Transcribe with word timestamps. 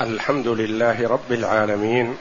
الحمد 0.00 0.48
لله 0.48 1.08
رب 1.08 1.32
العالمين 1.32 2.16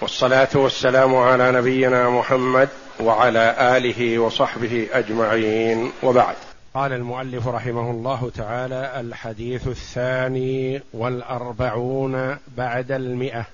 والصلاة 0.00 0.48
والسلام 0.54 1.16
على 1.16 1.52
نبينا 1.52 2.10
محمد 2.10 2.68
وعلى 3.00 3.76
آله 3.76 4.18
وصحبه 4.18 4.88
أجمعين. 4.92 5.92
وبعد. 6.02 6.36
قال 6.74 6.92
المؤلف 6.92 7.48
رحمه 7.48 7.90
الله 7.90 8.30
تعالى 8.36 9.00
الحديث 9.00 9.68
الثاني 9.68 10.82
والأربعون 10.92 12.36
بعد 12.56 12.92
المئة. 12.92 13.44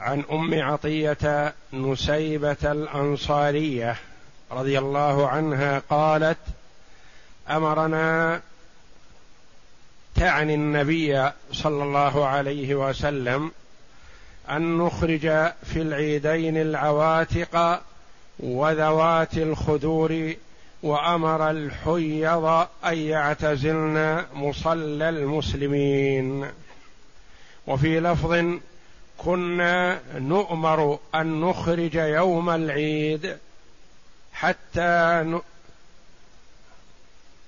عن 0.00 0.24
أم 0.32 0.62
عطية 0.62 1.54
نسيبة 1.72 2.72
الأنصارية 2.72 3.96
رضي 4.52 4.78
الله 4.78 5.28
عنها 5.28 5.82
قالت 5.90 6.38
أمرنا 7.50 8.40
تعني 10.14 10.54
النبي 10.54 11.30
صلى 11.52 11.82
الله 11.82 12.26
عليه 12.26 12.74
وسلم 12.74 13.50
أن 14.50 14.78
نخرج 14.78 15.20
في 15.64 15.76
العيدين 15.76 16.56
العواتق 16.56 17.82
وذوات 18.38 19.38
الخدور 19.38 20.34
وأمر 20.82 21.50
الحيض 21.50 22.44
أن 22.84 22.98
يعتزلن 22.98 24.24
مصلى 24.34 25.08
المسلمين. 25.08 26.50
وفي 27.66 28.00
لفظ 28.00 28.44
كنا 29.18 30.00
نؤمر 30.14 30.98
أن 31.14 31.40
نخرج 31.40 31.94
يوم 31.94 32.50
العيد 32.50 33.36
حتى 34.32 35.24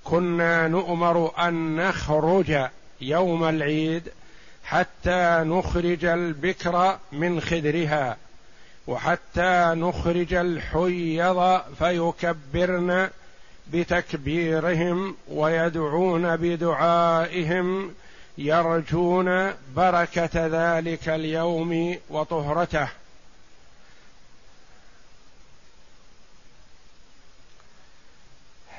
كنا 0.03 0.67
نؤمر 0.67 1.31
أن 1.47 1.75
نخرج 1.75 2.69
يوم 3.01 3.43
العيد 3.43 4.11
حتى 4.63 5.43
نخرج 5.45 6.05
البكر 6.05 6.97
من 7.11 7.41
خدرها 7.41 8.17
وحتى 8.87 9.73
نخرج 9.75 10.33
الحيض 10.33 11.61
فيكبرن 11.79 13.09
بتكبيرهم 13.73 15.15
ويدعون 15.27 16.35
بدعائهم 16.37 17.93
يرجون 18.37 19.53
بركة 19.75 20.47
ذلك 20.47 21.09
اليوم 21.09 21.97
وطهرته. 22.09 22.87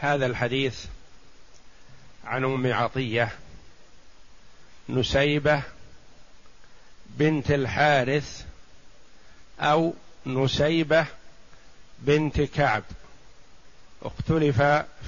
هذا 0.00 0.26
الحديث 0.26 0.84
عن 2.24 2.44
أم 2.44 2.72
عطية 2.72 3.28
نسيبة 4.88 5.62
بنت 7.06 7.50
الحارث 7.50 8.44
أو 9.60 9.94
نسيبة 10.26 11.06
بنت 11.98 12.40
كعب. 12.40 12.82
اختلف 14.02 14.62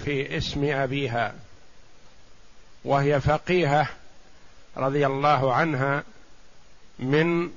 في 0.04 0.36
اسم 0.36 0.64
أبيها 0.64 1.34
وهي 2.84 3.20
فقيهة 3.20 3.88
رضي 4.76 5.06
الله 5.06 5.54
عنها 5.54 6.02
من 6.98 7.50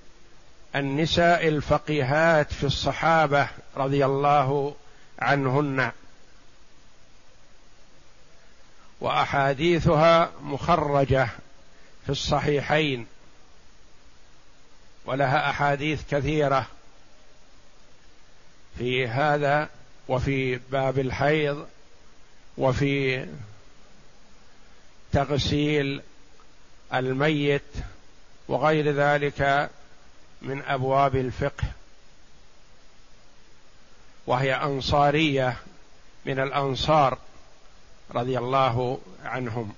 النساء 0.75 1.47
الفقيهات 1.47 2.53
في 2.53 2.63
الصحابة 2.63 3.47
رضي 3.77 4.05
الله 4.05 4.75
عنهن. 5.19 5.91
وأحاديثها 9.01 10.31
مخرجة 10.41 11.29
في 12.05 12.09
الصحيحين 12.09 13.07
ولها 15.05 15.49
أحاديث 15.49 16.01
كثيرة 16.11 16.67
في 18.77 19.07
هذا 19.07 19.69
وفي 20.07 20.59
باب 20.71 20.99
الحيض 20.99 21.67
وفي 22.57 23.25
تغسيل 25.11 26.01
الميت 26.93 27.61
وغير 28.47 28.91
ذلك 28.91 29.69
من 30.41 30.61
أبواب 30.61 31.15
الفقه 31.15 31.63
وهي 34.27 34.53
أنصارية 34.53 35.57
من 36.25 36.39
الأنصار 36.39 37.17
رضي 38.15 38.37
الله 38.37 38.99
عنهم. 39.25 39.73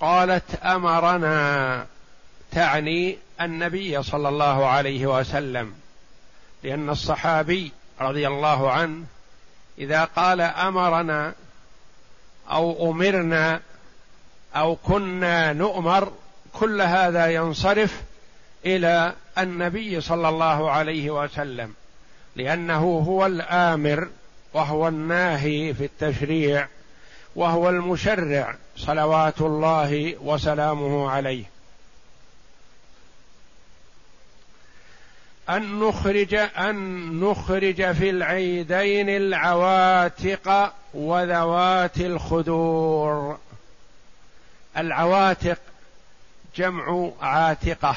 قالت 0.00 0.54
أمرنا 0.64 1.86
تعني 2.52 3.18
النبي 3.40 4.02
صلى 4.02 4.28
الله 4.28 4.66
عليه 4.66 5.06
وسلم 5.06 5.74
لأن 6.62 6.90
الصحابي 6.90 7.72
رضي 8.00 8.28
الله 8.28 8.72
عنه 8.72 9.04
إذا 9.78 10.04
قال 10.04 10.40
أمرنا 10.40 11.32
أو 12.50 12.90
أمرنا 12.90 13.60
أو 14.56 14.76
كنا 14.76 15.52
نؤمر 15.52 16.12
كل 16.52 16.82
هذا 16.82 17.26
ينصرف 17.26 18.02
إلى 18.66 19.14
النبي 19.38 20.00
صلى 20.00 20.28
الله 20.28 20.70
عليه 20.70 21.10
وسلم 21.10 21.74
لأنه 22.36 23.04
هو 23.06 23.26
الآمر 23.26 24.08
وهو 24.54 24.88
الناهي 24.88 25.74
في 25.74 25.84
التشريع 25.84 26.68
وهو 27.36 27.68
المشرع 27.68 28.54
صلوات 28.76 29.40
الله 29.40 30.16
وسلامه 30.20 31.10
عليه. 31.10 31.44
أن 35.50 35.80
نخرج 35.80 36.34
أن 36.34 37.20
نخرج 37.20 37.92
في 37.92 38.10
العيدين 38.10 39.08
العواتق 39.08 40.72
وذوات 40.94 42.00
الخدور. 42.00 43.38
العواتق 44.76 45.58
جمع 46.56 47.10
عاتقة 47.20 47.96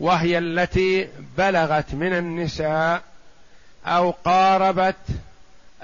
وهي 0.00 0.38
التي 0.38 1.08
بلغت 1.38 1.94
من 1.94 2.12
النساء 2.12 3.02
أو 3.86 4.10
قاربت 4.10 4.96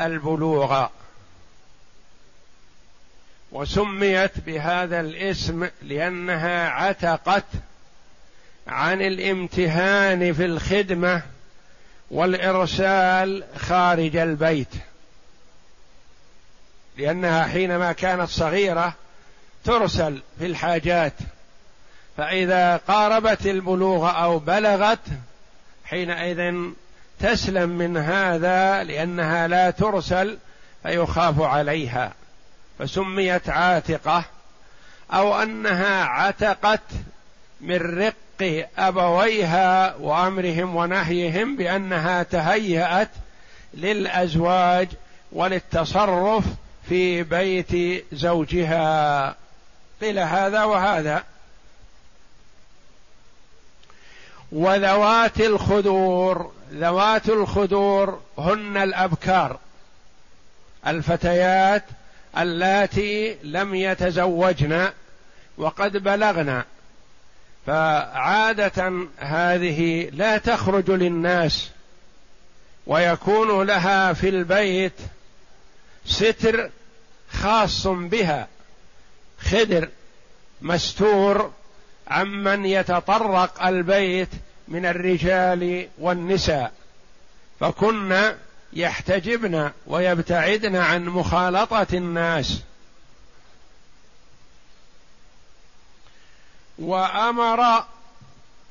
البلوغ. 0.00 0.86
وسميت 3.52 4.40
بهذا 4.46 5.00
الاسم 5.00 5.68
لأنها 5.82 6.68
عتقت 6.68 7.44
عن 8.66 9.02
الامتهان 9.02 10.32
في 10.32 10.44
الخدمة 10.44 11.22
والإرسال 12.10 13.44
خارج 13.56 14.16
البيت. 14.16 14.74
لأنها 16.98 17.44
حينما 17.44 17.92
كانت 17.92 18.28
صغيرة 18.28 18.94
ترسل 19.64 20.22
في 20.38 20.46
الحاجات. 20.46 21.12
فإذا 22.16 22.76
قاربت 22.76 23.46
البلوغ 23.46 24.22
أو 24.22 24.38
بلغت 24.38 24.98
حينئذ 25.84 26.72
تسلم 27.22 27.68
من 27.68 27.96
هذا 27.96 28.84
لأنها 28.84 29.48
لا 29.48 29.70
ترسل 29.70 30.38
فيخاف 30.82 31.40
عليها 31.40 32.12
فسميت 32.78 33.48
عاتقة 33.48 34.24
أو 35.12 35.42
أنها 35.42 36.04
عتقت 36.04 36.80
من 37.60 37.76
رق 37.76 38.66
أبويها 38.78 39.94
وأمرهم 39.96 40.76
ونهيهم 40.76 41.56
بأنها 41.56 42.22
تهيأت 42.22 43.08
للأزواج 43.74 44.88
وللتصرف 45.32 46.44
في 46.88 47.22
بيت 47.22 48.04
زوجها. 48.12 49.34
قيل 50.00 50.18
هذا 50.18 50.64
وهذا. 50.64 51.24
وذوات 54.52 55.40
الخدور 55.40 56.52
ذوات 56.72 57.28
الخدور 57.28 58.20
هن 58.38 58.76
الأبكار. 58.76 59.58
الفتيات 60.86 61.84
اللاتي 62.38 63.36
لم 63.42 63.74
يتزوجن 63.74 64.88
وقد 65.58 65.96
بلغن. 65.96 66.62
فعادة 67.66 69.06
هذه 69.18 70.10
لا 70.12 70.38
تخرج 70.38 70.90
للناس 70.90 71.70
ويكون 72.86 73.66
لها 73.66 74.12
في 74.12 74.28
البيت 74.28 74.92
ستر 76.06 76.70
خاص 77.32 77.86
بها 77.86 78.48
خدر 79.40 79.88
مستور 80.62 81.50
عمن 82.12 82.66
يتطرق 82.66 83.66
البيت 83.66 84.28
من 84.68 84.86
الرجال 84.86 85.88
والنساء. 85.98 86.72
فكن 87.60 88.32
يحتجبن 88.72 89.70
ويبتعدن 89.86 90.76
عن 90.76 91.04
مخالطة 91.04 91.86
الناس. 91.92 92.62
وأمر 96.78 97.84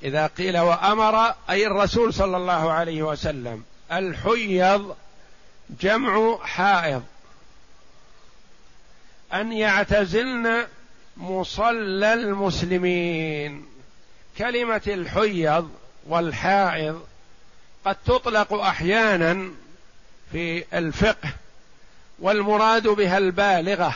إذا 0.03 0.27
قيل 0.27 0.57
وأمر 0.57 1.33
أي 1.49 1.67
الرسول 1.67 2.13
صلى 2.13 2.37
الله 2.37 2.71
عليه 2.71 3.03
وسلم 3.03 3.63
الحيض 3.91 4.95
جمع 5.81 6.37
حائض. 6.43 7.03
أن 9.33 9.51
يعتزلن 9.51 10.67
مصلى 11.17 12.13
المسلمين. 12.13 13.65
كلمة 14.37 14.81
الحيض 14.87 15.71
والحائض 16.07 17.01
قد 17.85 17.95
تطلق 18.05 18.53
أحيانا 18.53 19.51
في 20.31 20.63
الفقه 20.73 21.29
والمراد 22.19 22.87
بها 22.87 23.17
البالغة 23.17 23.93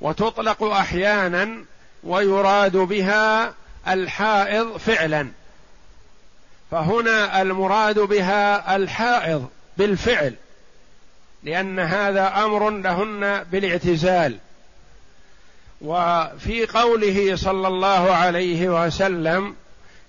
وتطلق 0.00 0.62
أحيانا 0.62 1.64
ويراد 2.04 2.76
بها 2.76 3.54
الحائض 3.88 4.76
فعلا. 4.76 5.28
فهنا 6.70 7.42
المراد 7.42 7.98
بها 7.98 8.76
الحائض 8.76 9.48
بالفعل 9.76 10.34
لأن 11.42 11.78
هذا 11.78 12.44
أمر 12.44 12.70
لهن 12.70 13.44
بالاعتزال. 13.44 14.38
وفي 15.80 16.66
قوله 16.66 17.36
صلى 17.36 17.68
الله 17.68 18.10
عليه 18.10 18.86
وسلم 18.86 19.54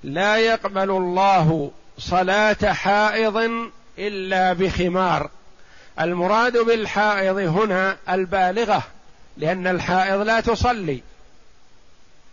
لا 0.03 0.37
يقبل 0.37 0.89
الله 0.89 1.71
صلاة 1.97 2.73
حائض 2.73 3.49
إلا 3.99 4.53
بخمار. 4.53 5.29
المراد 5.99 6.57
بالحائض 6.57 7.37
هنا 7.37 7.97
البالغة 8.09 8.83
لأن 9.37 9.67
الحائض 9.67 10.21
لا 10.21 10.39
تصلي. 10.39 11.01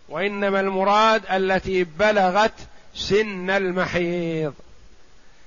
وإنما 0.08 0.61
المراد 0.61 1.23
التي 1.31 1.84
بلغت 1.84 2.55
سن 2.94 3.50
المحيض. 3.50 4.55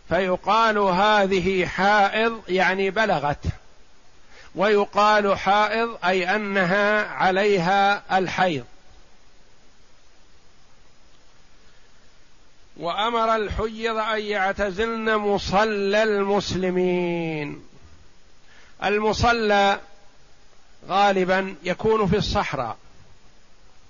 فيقال 0.10 0.78
هذه 0.78 1.66
حائض 1.66 2.42
يعني 2.50 2.90
بلغت. 2.90 3.46
ويقال 4.56 5.38
حائض 5.38 5.98
أي 6.06 6.36
أنها 6.36 7.08
عليها 7.08 8.04
الحيض. 8.18 8.66
وأمر 12.78 13.36
الحيض 13.36 13.98
أن 13.98 14.22
يعتزلن 14.22 15.16
مصلى 15.16 16.04
المسلمين. 16.04 17.64
المصلى 18.84 19.80
غالبا 20.88 21.56
يكون 21.64 22.08
في 22.08 22.18
الصحراء. 22.18 22.78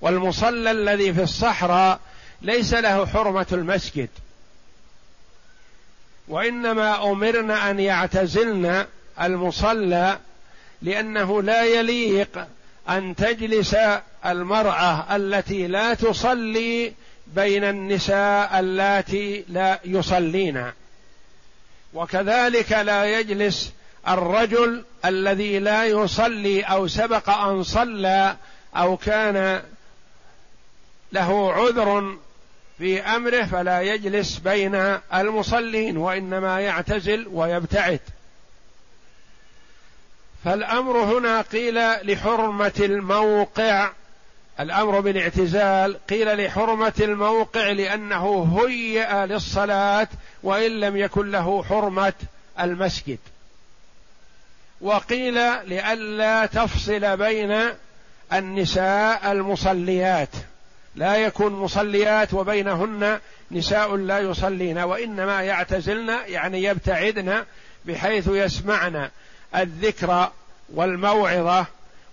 والمصلى 0.01 0.71
الذي 0.71 1.13
في 1.13 1.23
الصحراء 1.23 1.99
ليس 2.41 2.73
له 2.73 3.05
حرمة 3.05 3.47
المسجد. 3.51 4.09
وإنما 6.27 7.11
أمرنا 7.11 7.71
أن 7.71 7.79
يعتزلن 7.79 8.85
المصلى 9.21 10.19
لأنه 10.81 11.41
لا 11.41 11.63
يليق 11.63 12.47
أن 12.89 13.15
تجلس 13.15 13.75
المرأة 14.25 15.15
التي 15.15 15.67
لا 15.67 15.93
تصلي 15.93 16.93
بين 17.27 17.63
النساء 17.63 18.59
اللاتي 18.59 19.45
لا 19.49 19.79
يصلين. 19.85 20.71
وكذلك 21.93 22.71
لا 22.71 23.19
يجلس 23.19 23.71
الرجل 24.07 24.83
الذي 25.05 25.59
لا 25.59 25.85
يصلي 25.85 26.61
أو 26.61 26.87
سبق 26.87 27.29
أن 27.29 27.63
صلى 27.63 28.35
أو 28.75 28.97
كان 28.97 29.61
له 31.11 31.53
عذر 31.53 32.17
في 32.77 33.01
أمره 33.01 33.43
فلا 33.43 33.81
يجلس 33.81 34.37
بين 34.37 34.75
المصلين 35.13 35.97
وإنما 35.97 36.59
يعتزل 36.59 37.27
ويبتعد. 37.31 37.99
فالأمر 40.45 40.97
هنا 40.97 41.41
قيل 41.41 41.79
لحرمة 42.11 42.71
الموقع. 42.79 43.91
الأمر 44.59 44.99
بالاعتزال 44.99 46.05
قيل 46.09 46.45
لحرمة 46.45 46.93
الموقع 46.99 47.71
لأنه 47.71 48.57
هيئ 48.59 49.25
للصلاة 49.25 50.07
وإن 50.43 50.79
لم 50.79 50.97
يكن 50.97 51.31
له 51.31 51.63
حرمة 51.63 52.13
المسجد. 52.59 53.19
وقيل 54.81 55.33
لئلا 55.65 56.45
تفصل 56.45 57.17
بين 57.17 57.59
النساء 58.33 59.31
المصليات. 59.31 60.29
لا 60.95 61.15
يكون 61.15 61.53
مصليات 61.53 62.33
وبينهن 62.33 63.19
نساء 63.51 63.95
لا 63.95 64.19
يصلين 64.19 64.77
وإنما 64.77 65.41
يعتزلن 65.41 66.17
يعني 66.27 66.63
يبتعدن 66.63 67.43
بحيث 67.85 68.27
يسمعن. 68.27 69.09
الذكر 69.55 70.31
والموعظة 70.73 71.65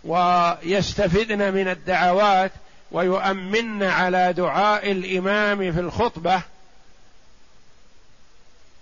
ويستفدن 0.04 1.54
من 1.54 1.68
الدعوات 1.68 2.52
ويؤمن 2.92 3.82
على 3.82 4.32
دعاء 4.32 4.92
الإمام 4.92 5.72
في 5.72 5.80
الخطبة 5.80 6.42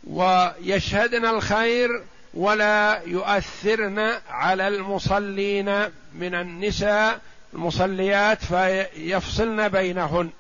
ويشهدن 0.06 1.26
الخير 1.26 2.02
ولا 2.34 3.02
يؤثرن 3.06 4.12
على 4.30 4.68
المصلين 4.68 5.84
من 6.14 6.34
النساء 6.34 7.20
المصليات 7.54 8.44
فيفصلن 8.44 9.68
بينهن. 9.68 10.30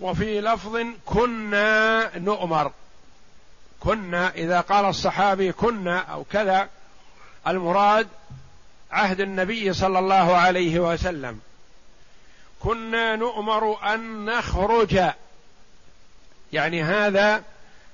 وفي 0.00 0.40
لفظ 0.40 0.78
كنا 1.06 2.10
نؤمر. 2.18 2.72
كنا 3.80 4.34
إذا 4.34 4.60
قال 4.60 4.84
الصحابي 4.84 5.52
كنا 5.52 5.98
أو 5.98 6.24
كذا 6.24 6.68
المراد 7.46 8.08
عهد 8.90 9.20
النبي 9.20 9.72
صلى 9.72 9.98
الله 9.98 10.36
عليه 10.36 10.78
وسلم. 10.80 11.40
كنا 12.60 13.16
نؤمر 13.16 13.94
أن 13.94 14.24
نخرج. 14.24 15.00
يعني 16.52 16.82
هذا 16.82 17.42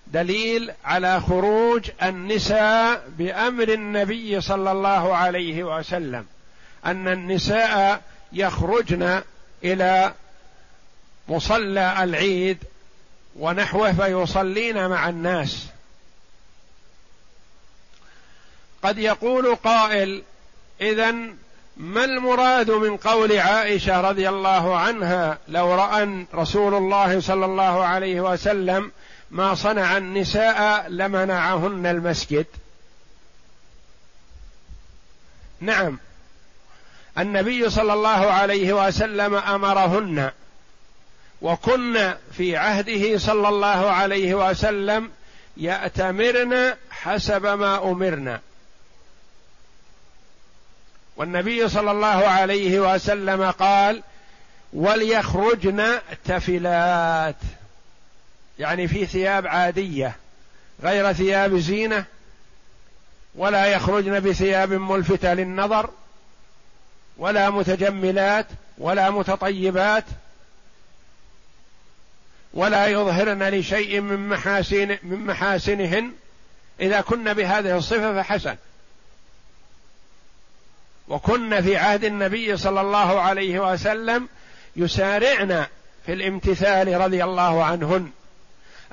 دليل 0.06 0.73
على 0.84 1.20
خروج 1.20 1.90
النساء 2.02 3.08
بأمر 3.08 3.69
النبي 3.69 4.40
صلى 4.40 4.73
الله 4.73 5.17
عليه 5.17 5.64
وسلم. 5.64 6.26
أن 6.87 7.08
النساء 7.08 8.03
يخرجن 8.32 9.22
إلى 9.65 10.15
مصلى 11.29 12.05
العيد 12.05 12.58
ونحوه 13.36 13.93
فيصلين 13.93 14.89
مع 14.89 15.08
الناس. 15.08 15.67
قد 18.82 18.98
يقول 18.98 19.55
قائل 19.55 20.22
اذا 20.81 21.15
ما 21.77 22.05
المراد 22.05 22.70
من 22.70 22.96
قول 22.96 23.39
عائشة 23.39 24.01
رضي 24.01 24.29
الله 24.29 24.77
عنها 24.77 25.39
لو 25.48 25.74
راى 25.74 26.27
رسول 26.34 26.74
الله 26.74 27.20
صلى 27.20 27.44
الله 27.44 27.84
عليه 27.84 28.20
وسلم 28.20 28.93
ما 29.31 29.55
صنع 29.55 29.96
النساء 29.96 30.89
لمنعهن 30.89 31.86
المسجد؟ 31.86 32.46
نعم. 35.60 35.98
النبي 37.19 37.70
صلى 37.70 37.93
الله 37.93 38.10
عليه 38.10 38.86
وسلم 38.86 39.34
أمرهن 39.34 40.31
وكن 41.43 42.15
في 42.32 42.56
عهده 42.56 43.19
صلى 43.19 43.48
الله 43.48 43.91
عليه 43.91 44.34
وسلم 44.34 45.10
يأتمرن 45.56 46.74
حسب 46.91 47.46
ما 47.46 47.91
أمرنا. 47.91 48.41
والنبي 51.16 51.69
صلى 51.69 51.90
الله 51.90 52.06
عليه 52.06 52.94
وسلم 52.94 53.50
قال 53.50 54.02
وليخرجن 54.72 55.98
تفلات. 56.24 57.36
يعني 58.58 58.88
في 58.88 59.06
ثياب 59.06 59.46
عادية 59.46 60.16
غير 60.82 61.12
ثياب 61.12 61.56
زينة 61.56 62.04
ولا 63.34 63.66
يخرجن 63.66 64.20
بثياب 64.20 64.72
ملفتة 64.72 65.34
للنظر 65.34 65.90
ولا 67.19 67.50
متجملات 67.50 68.46
ولا 68.78 69.10
متطيبات 69.10 70.04
ولا 72.54 72.86
يظهرن 72.86 73.42
لشيء 73.42 74.00
من 74.00 74.28
محاسن 74.28 74.98
من 75.02 75.26
محاسنهن. 75.26 76.12
إذا 76.81 77.00
كن 77.00 77.32
بهذه 77.32 77.76
الصفة 77.76 78.22
فحسن. 78.22 78.56
وكن 81.08 81.60
في 81.62 81.76
عهد 81.76 82.04
النبي 82.04 82.56
صلى 82.56 82.80
الله 82.80 83.20
عليه 83.20 83.72
وسلم 83.72 84.28
يسارعن 84.76 85.66
في 86.06 86.12
الامتثال 86.12 87.00
رضي 87.00 87.24
الله 87.24 87.64
عنهن. 87.64 88.10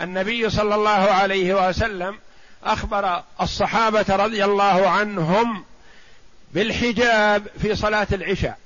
النبي 0.01 0.49
صلى 0.49 0.75
الله 0.75 0.89
عليه 0.89 1.69
وسلم 1.69 2.17
أخبر 2.63 3.23
الصحابة 3.41 4.05
رضي 4.09 4.45
الله 4.45 4.89
عنهم 4.89 5.63
بالحجاب 6.53 7.47
في 7.61 7.75
صلاة 7.75 8.07
العشاء. 8.11 8.57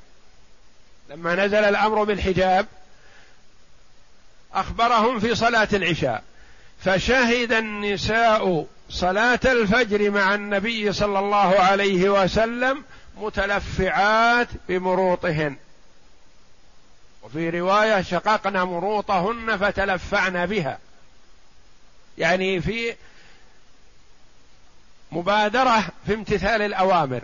لما 1.10 1.36
نزل 1.36 1.64
الأمر 1.64 2.04
بالحجاب 2.04 2.66
أخبرهم 4.54 5.20
في 5.20 5.36
صلاة 5.36 5.68
العشاء. 5.74 6.24
فشهد 6.80 7.52
النساء 7.54 8.66
صلاة 8.90 9.40
الفجر 9.46 10.12
مع 10.12 10.36
النبي 10.36 10.94
صلى 10.94 11.20
الله 11.20 11.60
عليه 11.60 12.10
وسلم 12.10 12.84
متلفعات 13.18 14.48
بمروطهن. 14.70 15.56
وفي 17.24 17.50
رواية 17.50 18.02
شققن 18.02 18.62
مروطهن 18.62 19.58
فتلفعن 19.58 20.46
بها. 20.46 20.80
يعني 22.18 22.62
في 22.62 22.96
مبادرة 25.12 25.86
في 26.06 26.14
امتثال 26.14 26.62
الأوامر. 26.62 27.22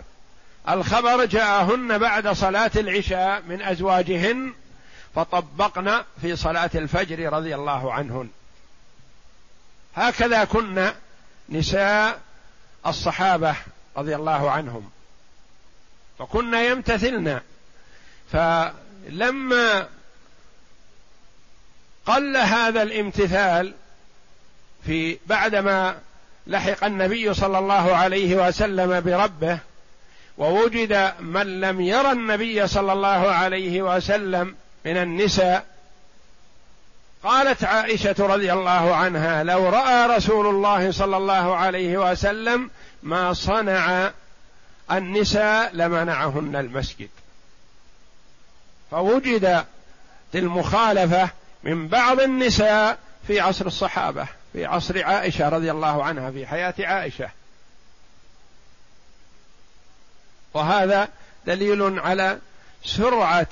الخبر 0.68 1.24
جاءهن 1.24 1.98
بعد 1.98 2.28
صلاة 2.28 2.70
العشاء 2.76 3.42
من 3.42 3.62
أزواجهن 3.62 4.52
فطبقن 5.14 6.02
في 6.20 6.36
صلاة 6.36 6.70
الفجر 6.74 7.32
رضي 7.32 7.54
الله 7.54 7.92
عنهن. 7.92 8.28
هكذا 9.96 10.44
كن 10.44 10.90
نساء 11.48 12.20
الصحابة 12.86 13.54
رضي 13.96 14.16
الله 14.16 14.50
عنهم. 14.50 14.90
فكن 16.20 16.54
يمتثلن 16.54 17.40
فلما 18.32 19.88
قل 22.06 22.36
هذا 22.36 22.82
الامتثال 22.82 23.74
في 24.86 25.18
بعدما 25.26 25.98
لحق 26.46 26.84
النبي 26.84 27.34
صلى 27.34 27.58
الله 27.58 27.96
عليه 27.96 28.48
وسلم 28.48 29.00
بربه 29.00 29.58
ووجد 30.38 31.12
من 31.20 31.60
لم 31.60 31.80
يرى 31.80 32.12
النبي 32.12 32.66
صلى 32.66 32.92
الله 32.92 33.30
عليه 33.30 33.82
وسلم 33.82 34.54
من 34.84 34.96
النساء 34.96 35.66
قالت 37.22 37.64
عائشة 37.64 38.14
رضي 38.18 38.52
الله 38.52 38.94
عنها 38.94 39.44
لو 39.44 39.68
رأى 39.68 40.16
رسول 40.16 40.46
الله 40.46 40.90
صلى 40.90 41.16
الله 41.16 41.56
عليه 41.56 42.10
وسلم 42.10 42.70
ما 43.02 43.32
صنع 43.32 44.10
النساء 44.92 45.70
لمنعهن 45.74 46.56
المسجد. 46.56 47.08
فوجد 48.90 49.64
المخالفة 50.34 51.30
من 51.62 51.88
بعض 51.88 52.20
النساء 52.20 52.98
في 53.26 53.40
عصر 53.40 53.66
الصحابة 53.66 54.26
في 54.52 54.66
عصر 54.66 55.04
عائشة 55.04 55.48
رضي 55.48 55.70
الله 55.70 56.04
عنها 56.04 56.30
في 56.30 56.46
حياة 56.46 56.74
عائشة. 56.78 57.30
وهذا 60.54 61.08
دليل 61.46 61.98
على 61.98 62.38
سرعة 62.84 63.46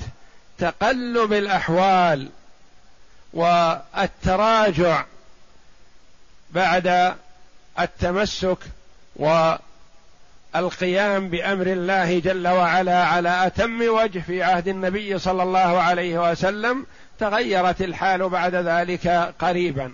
تقلب 0.58 1.32
الأحوال 1.32 2.28
والتراجع 3.32 5.04
بعد 6.50 7.16
التمسك 7.80 8.58
والقيام 10.54 11.28
بأمر 11.28 11.66
الله 11.66 12.18
جل 12.18 12.48
وعلا 12.48 13.04
على 13.06 13.46
أتم 13.46 13.82
وجه 13.82 14.18
في 14.18 14.42
عهد 14.42 14.68
النبي 14.68 15.18
صلى 15.18 15.42
الله 15.42 15.58
عليه 15.58 16.30
وسلم 16.30 16.86
تغيرت 17.18 17.82
الحال 17.82 18.28
بعد 18.28 18.54
ذلك 18.54 19.34
قريبا. 19.38 19.92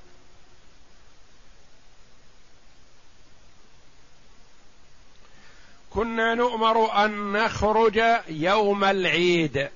كنا 5.91 6.35
نؤمر 6.35 7.05
أن 7.05 7.33
نخرج 7.33 8.01
يوم 8.29 8.85
العيد 8.85 9.69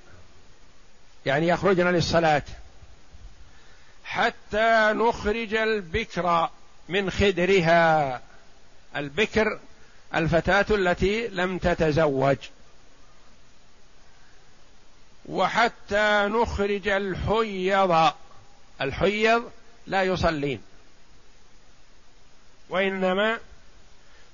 يعني 1.26 1.48
يخرجن 1.48 1.86
للصلاة 1.86 2.42
حتى 4.04 4.92
نخرج 4.92 5.54
البكر 5.54 6.48
من 6.88 7.10
خدرها. 7.10 8.20
البكر 8.96 9.58
الفتاة 10.14 10.66
التي 10.70 11.28
لم 11.28 11.58
تتزوج. 11.58 12.36
وحتى 15.26 16.28
نخرج 16.30 16.88
الحيض. 16.88 18.12
الحيض 18.80 19.50
لا 19.86 20.02
يصلين. 20.02 20.62
وإنما 22.68 23.38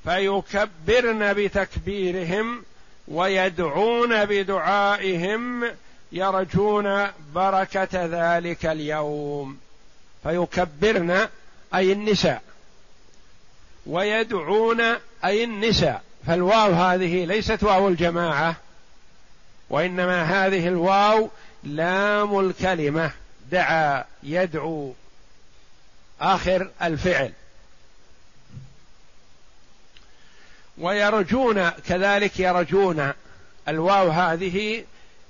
فيكبرن 0.05 1.33
بتكبيرهم 1.33 2.65
ويدعون 3.09 4.25
بدعائهم 4.25 5.71
يرجون 6.13 7.07
بركة 7.35 7.89
ذلك 7.93 8.67
اليوم. 8.67 9.59
فيكبرن 10.23 11.29
أي 11.75 11.93
النساء. 11.93 12.43
ويدعون 13.87 14.81
أي 15.25 15.45
النساء. 15.45 16.03
فالواو 16.27 16.73
هذه 16.73 17.25
ليست 17.25 17.63
واو 17.63 17.89
الجماعة 17.89 18.57
وإنما 19.71 20.23
هذه 20.23 20.69
الواو 20.69 21.31
لام 21.65 22.39
الكلمة. 22.39 23.11
دعا 23.51 24.05
يدعو. 24.23 24.95
آخر 26.21 26.71
الفعل. 26.83 27.33
ويرجون 30.79 31.69
كذلك 31.71 32.41
يرجون. 32.41 33.13
الواو 33.69 34.11
هذه 34.11 34.85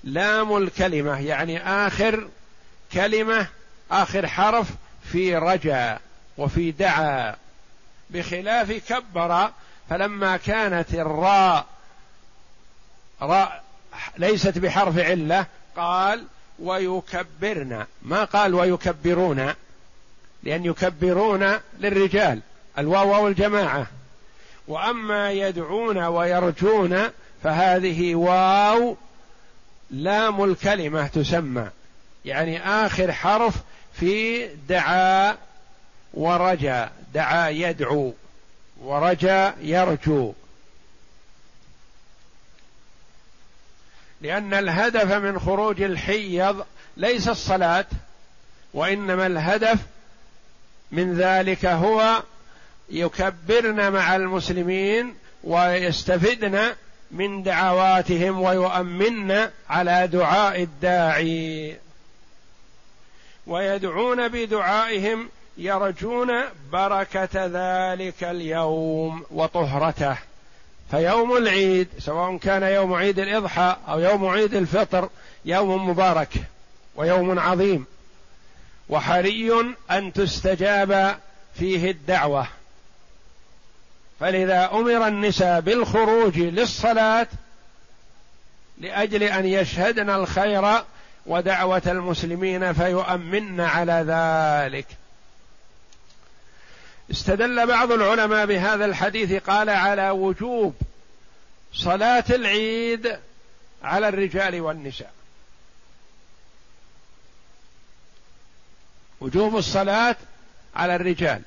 لام 0.04 0.56
الكلمة 0.56 1.20
يعني 1.20 1.68
آخر 1.87 2.28
كلمة 2.92 3.46
آخر 3.90 4.26
حرف 4.26 4.68
في 5.12 5.37
رجا 5.37 5.99
وفي 6.38 6.70
دعا 6.70 7.37
بخلاف 8.11 8.73
كبر 8.73 9.50
فلما 9.90 10.37
كانت 10.37 10.94
الراء 10.94 11.66
راء 13.23 13.64
ليست 14.18 14.58
بحرف 14.58 14.99
علة 14.99 15.46
قال 15.76 16.25
ويكبرن. 16.58 17.87
ما 18.02 18.25
قال 18.25 18.54
ويكبرون؟ 18.54 19.54
لأن 20.42 20.64
يكبرون 20.64 21.58
للرجال 21.78 22.40
الواو 22.78 23.25
والجماعة 23.25 23.87
وأما 24.68 25.32
يدعون 25.32 25.99
ويرجون 25.99 27.11
فهذه 27.42 28.14
واو 28.14 28.96
لام 29.90 30.44
الكلمة 30.44 31.06
تسمى. 31.06 31.68
يعني 32.25 32.68
آخر 32.68 33.12
حرف 33.12 33.54
في 33.94 34.46
دعا 34.68 35.37
ورجا 36.14 36.90
دعا 37.14 37.49
يدعو 37.49 38.14
ورجا 38.80 39.54
يرجو. 39.61 40.33
لأن 44.21 44.54
الهدف 44.54 45.12
من 45.12 45.38
خروج 45.38 45.83
الحيض 45.83 46.66
ليس 46.97 47.28
الصلاة 47.28 47.87
وإنما 48.75 49.26
الهدف 49.26 49.78
من 50.92 51.14
ذلك 51.14 51.66
هو 51.66 52.23
يكبرن 52.90 53.92
مع 53.92 54.16
المسلمين 54.16 55.14
ويستفدن 55.44 56.75
من 57.11 57.42
دعواتهم 57.42 58.42
ويؤمن 58.42 59.49
على 59.68 60.09
دعاء 60.12 60.62
الداعي. 60.62 61.76
ويدعون 63.47 64.28
بدعائهم 64.28 65.28
يرجون 65.56 66.30
بركة 66.73 67.46
ذلك 67.46 68.25
اليوم 68.25 69.25
وطهرته. 69.30 70.16
فيوم 70.90 71.37
العيد 71.37 71.88
سواء 71.99 72.37
كان 72.37 72.62
يوم 72.62 72.94
عيد 72.94 73.18
الإضحى 73.18 73.76
أو 73.88 74.00
يوم 74.00 74.26
عيد 74.26 74.54
الفطر 74.54 75.08
يوم 75.44 75.88
مبارك 75.88 76.32
ويوم 76.96 77.38
عظيم. 77.38 77.87
وحري 78.88 79.52
أن 79.90 80.12
تستجاب 80.12 81.18
فيه 81.54 81.90
الدعوة. 81.90 82.46
فلذا 84.20 84.70
أمر 84.73 85.08
النساء 85.08 85.61
بالخروج 85.61 86.38
للصلاة 86.38 87.26
لأجل 88.78 89.23
أن 89.23 89.46
يشهدن 89.46 90.11
الخير 90.11 90.82
ودعوة 91.26 91.82
المسلمين 91.87 92.73
فيؤمن 92.73 93.61
على 93.61 94.04
ذلك. 94.08 94.87
استدل 97.11 97.66
بعض 97.66 97.92
العلماء 97.92 98.46
بهذا 98.46 98.84
الحديث 98.84 99.42
قال 99.42 99.70
على 99.70 100.11
وجوب 100.11 100.75
صلاة 101.73 102.25
العيد 102.30 103.18
على 103.82 104.08
الرجال 104.08 104.61
والنساء. 104.61 105.12
وجوب 109.20 109.56
الصلاة 109.56 110.16
على 110.76 110.96
الرجال 110.96 111.42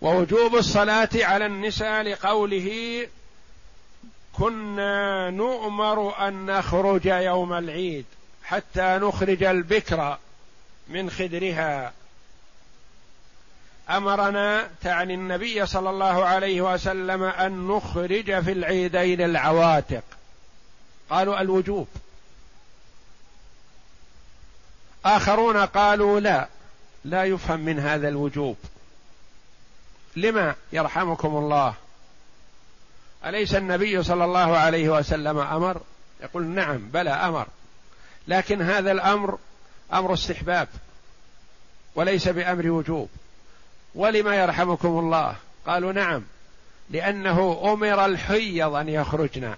ووجوب 0.00 0.56
الصلاة 0.56 1.08
على 1.14 1.46
النساء 1.46 2.02
لقوله 2.02 3.08
كنا 4.32 5.30
نؤمر 5.30 6.28
أن 6.28 6.46
نخرج 6.46 7.06
يوم 7.06 7.52
العيد 7.52 8.04
حتى 8.44 8.98
نخرج 9.02 9.42
البكر 9.42 10.18
من 10.88 11.10
خدرها. 11.10 11.92
أمرنا 13.90 14.68
تعني 14.82 15.14
النبي 15.14 15.66
صلى 15.66 15.90
الله 15.90 16.24
عليه 16.24 16.60
وسلم 16.60 17.22
أن 17.22 17.68
نخرج 17.68 18.40
في 18.40 18.52
العيدين 18.52 19.20
العواتق. 19.20 20.02
قالوا 21.10 21.40
الوجوب. 21.40 21.88
آخرون 25.04 25.56
قالوا 25.56 26.20
لا 26.20 26.48
لا 27.04 27.24
يفهم 27.24 27.60
من 27.60 27.78
هذا 27.78 28.08
الوجوب. 28.08 28.56
لما 30.16 30.54
يرحمكم 30.72 31.36
الله؟ 31.36 31.74
أليس 33.24 33.54
النبي 33.54 34.02
صلى 34.02 34.24
الله 34.24 34.56
عليه 34.56 34.88
وسلم 34.88 35.38
أمر؟ 35.38 35.80
يقول 36.22 36.46
نعم 36.46 36.88
بلى 36.88 37.10
أمر. 37.10 37.46
لكن 38.28 38.62
هذا 38.62 38.92
الأمر 38.92 39.38
أمر 39.92 40.14
استحباب 40.14 40.68
وليس 41.94 42.28
بأمر 42.28 42.70
وجوب. 42.70 43.08
ولما 43.94 44.36
يرحمكم 44.36 44.88
الله؟ 44.98 45.36
قالوا 45.66 45.92
نعم 45.92 46.22
لأنه 46.90 47.60
أمر 47.64 48.04
الحيض 48.04 48.74
أن 48.74 48.88
يخرجن 48.88 49.54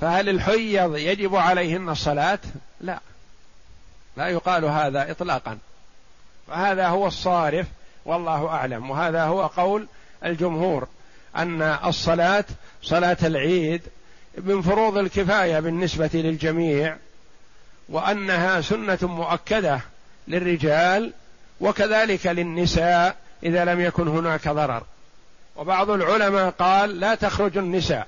فهل 0.00 0.28
الحيض 0.28 0.96
يجب 0.96 1.36
عليهن 1.36 1.88
الصلاة؟ 1.88 2.38
لا. 2.80 3.00
لا 4.16 4.28
يقال 4.28 4.64
هذا 4.64 5.10
اطلاقا. 5.10 5.58
فهذا 6.48 6.88
هو 6.88 7.06
الصارف 7.06 7.66
والله 8.04 8.48
أعلم. 8.48 8.90
وهذا 8.90 9.24
هو 9.24 9.46
قول 9.46 9.86
الجمهور 10.24 10.88
أن 11.36 11.62
الصلاة 11.62 12.44
صلاة 12.82 13.16
العيد 13.22 13.82
من 14.38 14.62
فروض 14.62 14.96
الكفاية 14.96 15.60
بالنسبة 15.60 16.10
للجميع 16.14 16.96
وأنها 17.88 18.60
سنة 18.60 18.98
مؤكدة 19.02 19.80
للرجال 20.28 21.12
وكذلك 21.60 22.26
للنساء 22.26 23.16
إذا 23.42 23.64
لم 23.64 23.80
يكن 23.80 24.08
هناك 24.08 24.48
ضرر. 24.48 24.82
وبعض 25.56 25.90
العلماء 25.90 26.50
قال 26.50 27.00
لا 27.00 27.14
تخرج 27.14 27.58
النساء. 27.58 28.06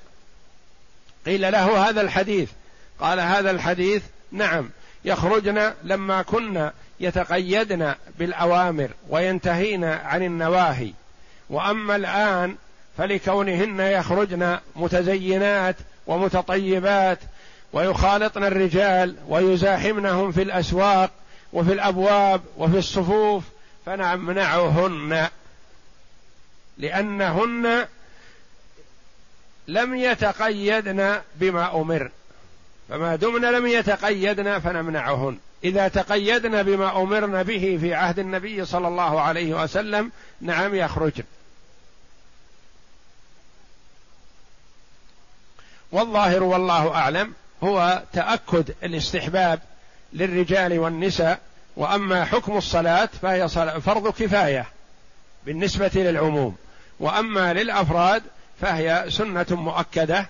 قيل 1.25 1.51
له 1.51 1.89
هذا 1.89 2.01
الحديث. 2.01 2.49
قال 2.99 3.19
هذا 3.19 3.51
الحديث 3.51 4.03
نعم 4.31 4.69
يخرجن 5.05 5.73
لما 5.83 6.21
كنا 6.21 6.73
يتقيدن 6.99 7.93
بالأوامر 8.19 8.89
وينتهين 9.09 9.83
عن 9.83 10.23
النواهي. 10.23 10.93
وأما 11.49 11.95
الآن 11.95 12.55
فلكونهن 12.97 13.79
يخرجن 13.79 14.57
متزينات 14.75 15.75
ومتطيبات 16.07 17.19
ويخالطن 17.73 18.43
الرجال 18.43 19.15
ويزاحمنهم 19.27 20.31
في 20.31 20.41
الأسواق 20.41 21.11
وفي 21.53 21.73
الأبواب 21.73 22.41
وفي 22.57 22.77
الصفوف 22.77 23.43
فنمنعهن 23.85 25.29
لأنهن 26.77 27.87
لم 29.67 29.95
يتقيدن 29.95 31.21
بما 31.35 31.81
أمر. 31.81 32.11
فما 32.89 33.15
دمن 33.15 33.41
لم 33.41 33.67
يتقيدن 33.67 34.59
فنمنعهن. 34.59 35.37
إذا 35.63 35.87
تقيدن 35.87 36.63
بما 36.63 37.01
أمرن 37.01 37.43
به 37.43 37.77
في 37.81 37.93
عهد 37.93 38.19
النبي 38.19 38.65
صلى 38.65 38.87
الله 38.87 39.21
عليه 39.21 39.63
وسلم 39.63 40.11
نعم 40.41 40.75
يخرجن. 40.75 41.23
والظاهر 45.91 46.43
والله 46.43 46.95
أعلم 46.95 47.33
هو 47.63 48.03
تأكد 48.13 48.73
الاستحباب 48.83 49.59
للرجال 50.13 50.79
والنساء 50.79 51.39
وأما 51.77 52.25
حكم 52.25 52.57
الصلاة 52.57 53.09
فهي 53.21 53.47
فرض 53.81 54.07
كفاية 54.07 54.65
بالنسبة 55.45 55.91
للعموم. 55.95 56.55
وأما 56.99 57.53
للأفراد 57.53 58.23
فهي 58.61 59.05
سنة 59.09 59.45
مؤكدة 59.49 60.29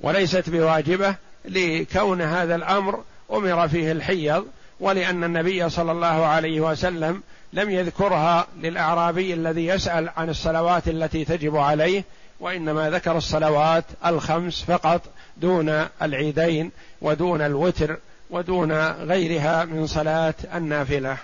وليست 0.00 0.50
بواجبة 0.50 1.14
لكون 1.44 2.22
هذا 2.22 2.54
الأمر 2.54 3.02
أمر 3.32 3.68
فيه 3.68 3.92
الحيض 3.92 4.46
ولأن 4.80 5.24
النبي 5.24 5.68
صلى 5.68 5.92
الله 5.92 6.26
عليه 6.26 6.60
وسلم 6.60 7.22
لم 7.52 7.70
يذكرها 7.70 8.46
للأعرابي 8.60 9.34
الذي 9.34 9.66
يسأل 9.66 10.10
عن 10.16 10.28
الصلوات 10.28 10.88
التي 10.88 11.24
تجب 11.24 11.56
عليه 11.56 12.04
وإنما 12.40 12.90
ذكر 12.90 13.16
الصلوات 13.16 13.84
الخمس 14.06 14.62
فقط 14.62 15.02
دون 15.36 15.86
العيدين 16.02 16.70
ودون 17.02 17.40
الوتر 17.40 17.96
ودون 18.30 18.72
غيرها 18.90 19.64
من 19.64 19.86
صلاة 19.86 20.34
النافلة. 20.54 21.18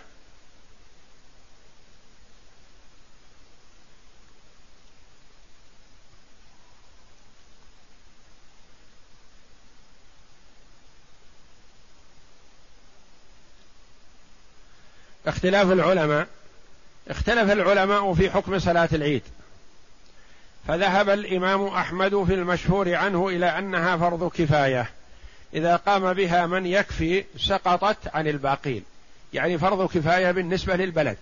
اختلاف 15.27 15.73
العلماء 15.73 16.27
اختلف 17.09 17.53
العلماء 17.53 18.14
في 18.14 18.31
حكم 18.31 18.59
صلاة 18.59 18.88
العيد. 18.93 19.23
فذهب 20.69 21.11
الإمام 21.11 21.67
أحمد 21.67 22.25
في 22.25 22.35
المشهور 22.35 22.95
عنه 22.95 23.29
إلى 23.29 23.47
أنها 23.47 23.97
فرض 23.97 24.31
كفاية. 24.31 24.90
إذا 25.55 25.77
قام 25.77 26.12
بها 26.12 26.47
من 26.47 26.67
يكفي 26.67 27.25
سقطت 27.38 27.99
عن 28.14 28.29
الباقين. 28.29 28.85
يعني 29.33 29.59
فرض 29.59 29.88
كفاية 29.90 30.31
بالنسبة 30.31 30.77
للبلد. 30.77 31.17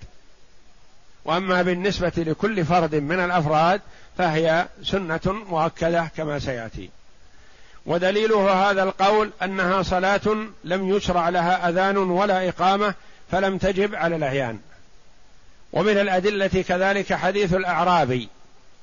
وأما 1.25 1.63
بالنسبة 1.63 2.13
لكل 2.17 2.65
فرد 2.65 2.95
من 2.95 3.21
الأفراد 3.21 3.81
فهي 4.19 4.67
سنة 4.83 5.21
مؤكدة 5.27 6.11
كما 6.17 6.39
سيأتي. 6.39 6.91
ودليله 7.87 8.71
هذا 8.71 8.83
القول 8.83 9.31
أنها 9.43 9.83
صلاة 9.83 10.37
لم 10.65 10.97
يشرع 10.97 11.29
لها 11.29 11.69
أذان 11.69 11.97
ولا 11.97 12.49
إقامة 12.49 12.95
فلم 13.31 13.59
تجب 13.59 13.95
على 13.95 14.17
الاعيان 14.17 14.59
ومن 15.73 15.99
الأدلة 15.99 16.65
كذلك 16.69 17.15
حديث 17.15 17.55
الأعرابي 17.55 18.29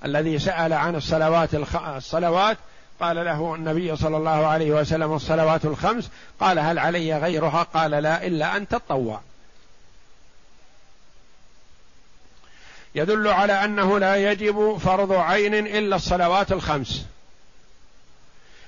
الذي 0.05 0.39
سأل 0.39 0.73
عن 0.73 0.95
الصلوات 0.95 1.49
الصلوات 1.97 2.57
قال 2.99 3.15
له 3.15 3.55
النبي 3.55 3.95
صلى 3.95 4.17
الله 4.17 4.47
عليه 4.47 4.71
وسلم 4.71 5.13
الصلوات 5.13 5.65
الخمس 5.65 6.09
قال 6.39 6.59
هل 6.59 6.79
علي 6.79 7.17
غيرها؟ 7.17 7.63
قال 7.63 7.91
لا 7.91 8.27
إلا 8.27 8.57
أن 8.57 8.67
تطوع. 8.67 9.21
يدل 12.95 13.27
على 13.27 13.53
أنه 13.53 13.99
لا 13.99 14.31
يجب 14.31 14.77
فرض 14.77 15.11
عين 15.11 15.53
إلا 15.53 15.95
الصلوات 15.95 16.51
الخمس. 16.51 17.05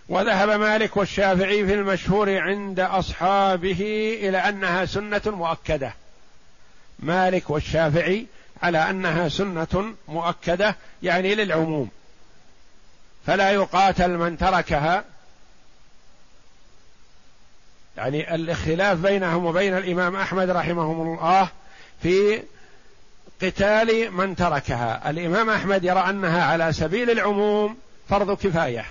وذهب 0.10 0.50
مالك 0.50 0.98
والشافعي 0.98 1.66
في 1.66 1.74
المشهور 1.74 2.38
عند 2.38 2.80
أصحابه 2.80 4.14
إلى 4.22 4.38
أنها 4.38 4.86
سنة 4.86 5.22
مؤكدة. 5.26 5.94
مالك 7.00 7.50
والشافعي 7.50 8.26
على 8.64 8.90
أنها 8.90 9.30
سنة 9.30 9.94
مؤكدة 10.08 10.76
يعني 11.04 11.36
للعموم. 11.36 11.90
فلا 13.28 13.52
يقاتل 13.52 14.10
من 14.10 14.38
تركها. 14.38 15.04
يعني 17.98 18.36
الاختلاف 18.36 18.98
بينهم 18.98 19.46
وبين 19.46 19.78
الإمام 19.78 20.16
أحمد 20.16 20.50
رحمهم 20.50 21.02
الله 21.02 21.50
في 22.02 22.44
قتال 23.42 24.12
من 24.12 24.36
تركها. 24.36 25.10
الإمام 25.10 25.50
أحمد 25.50 25.84
يرى 25.84 26.00
أنها 26.00 26.46
على 26.46 26.74
سبيل 26.74 27.12
العموم 27.12 27.78
فرض 28.10 28.38
كفاية. 28.38 28.86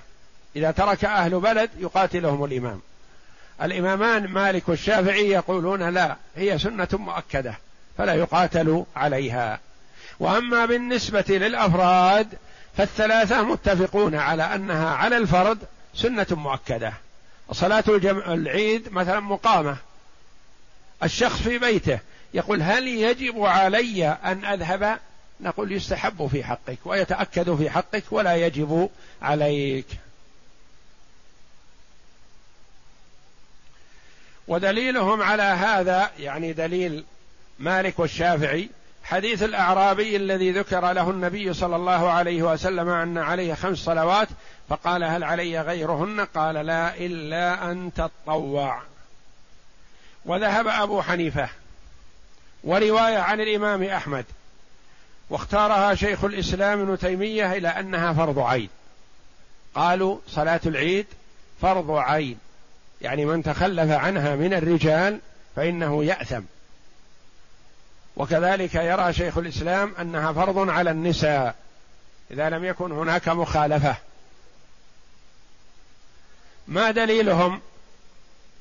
إذا 0.56 0.70
ترك 0.70 1.04
أهل 1.04 1.40
بلد 1.40 1.70
يقاتلهم 1.78 2.44
الإمام. 2.44 2.80
الإمامان 3.62 4.28
مالك 4.28 4.68
والشافعي 4.68 5.28
يقولون 5.30 5.88
لا 5.88 6.16
هي 6.36 6.58
سنة 6.58 6.88
مؤكدة 6.92 7.54
فلا 7.98 8.14
يقاتل 8.14 8.84
عليها. 8.96 9.60
وأما 10.20 10.66
بالنسبة 10.66 11.24
للأفراد 11.28 12.28
فالثلاثة 12.76 13.42
متفقون 13.42 14.14
على 14.14 14.42
أنها 14.42 14.88
على 14.94 15.16
الفرد 15.16 15.58
سنة 15.94 16.26
مؤكدة. 16.30 16.92
صلاة 17.52 17.84
الجمع 17.88 18.32
العيد 18.34 18.92
مثلا 18.92 19.20
مقامة. 19.20 19.76
الشخص 21.02 21.42
في 21.42 21.58
بيته 21.58 21.98
يقول 22.34 22.62
هل 22.62 22.88
يجب 22.88 23.42
علي 23.42 24.08
أن 24.08 24.44
أذهب؟ 24.44 24.98
نقول 25.40 25.72
يستحب 25.72 26.26
في 26.26 26.44
حقك 26.44 26.78
ويتأكد 26.84 27.56
في 27.56 27.70
حقك 27.70 28.04
ولا 28.10 28.36
يجب 28.36 28.90
عليك. 29.22 29.86
ودليلهم 34.48 35.22
على 35.22 35.42
هذا 35.42 36.10
يعني 36.18 36.52
دليل 36.52 37.04
مالك 37.58 37.98
والشافعي 37.98 38.68
حديث 39.10 39.42
الأعرابي 39.42 40.16
الذي 40.16 40.52
ذكر 40.52 40.92
له 40.92 41.10
النبي 41.10 41.54
صلى 41.54 41.76
الله 41.76 42.10
عليه 42.10 42.42
وسلم 42.42 42.88
أن 42.88 43.18
عليه 43.18 43.54
خمس 43.54 43.78
صلوات 43.78 44.28
فقال 44.68 45.04
هل 45.04 45.24
علي 45.24 45.60
غيرهن؟ 45.60 46.20
قال 46.20 46.54
لا 46.54 46.96
إلا 46.96 47.70
أن 47.70 47.90
تطوع. 47.96 48.82
وذهب 50.24 50.68
أبو 50.68 51.02
حنيفة 51.02 51.48
ورواية 52.64 53.18
عن 53.18 53.40
الإمام 53.40 53.82
أحمد 53.82 54.24
واختارها 55.30 55.94
شيخ 55.94 56.24
الإسلام 56.24 56.80
ابن 56.80 56.98
تيمية 56.98 57.52
إلى 57.52 57.68
أنها 57.68 58.12
فرض 58.12 58.38
عين. 58.38 58.68
قالوا 59.74 60.18
صلاة 60.28 60.60
العيد 60.66 61.06
فرض 61.62 61.90
عين 61.90 62.38
يعني 63.00 63.24
من 63.24 63.42
تخلف 63.42 63.90
عنها 63.90 64.36
من 64.36 64.54
الرجال 64.54 65.20
فإنه 65.56 66.04
يأثم. 66.04 66.42
وكذلك 68.20 68.74
يرى 68.74 69.12
شيخ 69.12 69.38
الإسلام 69.38 69.94
أنها 70.00 70.32
فرض 70.32 70.68
على 70.68 70.90
النساء 70.90 71.54
إذا 72.30 72.50
لم 72.50 72.64
يكن 72.64 72.92
هناك 72.92 73.28
مخالفة. 73.28 73.96
ما 76.68 76.90
دليلهم؟ 76.90 77.60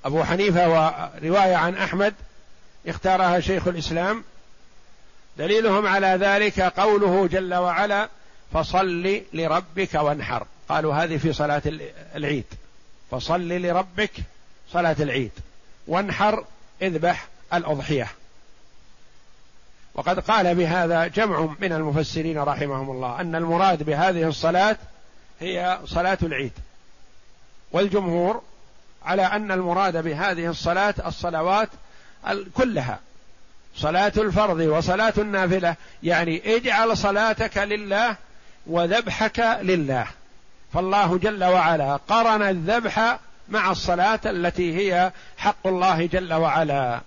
أبو 0.05 0.23
حنيفة 0.23 0.69
ورواية 0.69 1.55
عن 1.55 1.75
أحمد 1.75 2.13
اختارها 2.87 3.39
شيخ 3.39 3.67
الإسلام. 3.67 4.23
دليلهم 5.37 5.87
على 5.87 6.07
ذلك 6.07 6.59
قوله 6.59 7.27
جل 7.27 7.53
وعلا 7.53 8.09
فصل 8.53 9.21
لربك 9.33 9.93
وانحر 9.93 10.45
قالوا 10.69 10.95
هذه 10.95 11.17
في 11.17 11.33
صلاة 11.33 11.61
العيد. 12.15 12.45
فصل 13.11 13.47
لربك 13.47 14.11
صلاة 14.71 14.95
العيد. 14.99 15.31
وانحر 15.87 16.45
اذبح 16.81 17.27
الأضحية. 17.53 18.18
وقد 19.99 20.19
قال 20.19 20.55
بهذا 20.55 21.07
جمع 21.07 21.49
من 21.59 21.73
المفسرين 21.73 22.39
رحمهم 22.39 22.91
الله 22.91 23.21
أن 23.21 23.35
المراد 23.35 23.83
بهذه 23.83 24.27
الصلاة 24.27 24.77
هي 25.39 25.79
صلاة 25.85 26.17
العيد. 26.23 26.51
والجمهور 27.71 28.41
على 29.05 29.21
أن 29.21 29.51
المراد 29.51 30.03
بهذه 30.03 30.47
الصلاة 30.47 30.93
الصلوات 31.05 31.69
كلها. 32.53 32.99
صلاة 33.75 34.11
الفرض 34.17 34.59
وصلاة 34.59 35.13
النافلة. 35.17 35.75
يعني 36.03 36.55
اجعل 36.55 36.97
صلاتك 36.97 37.57
لله 37.57 38.15
وذبحك 38.67 39.59
لله. 39.61 40.07
فالله 40.73 41.17
جل 41.17 41.43
وعلا 41.43 41.95
قرن 41.95 42.41
الذبح 42.41 43.19
مع 43.49 43.71
الصلاة 43.71 44.19
التي 44.25 44.77
هي 44.77 45.11
حق 45.37 45.67
الله 45.67 46.05
جل 46.05 46.33
وعلا. 46.33 47.01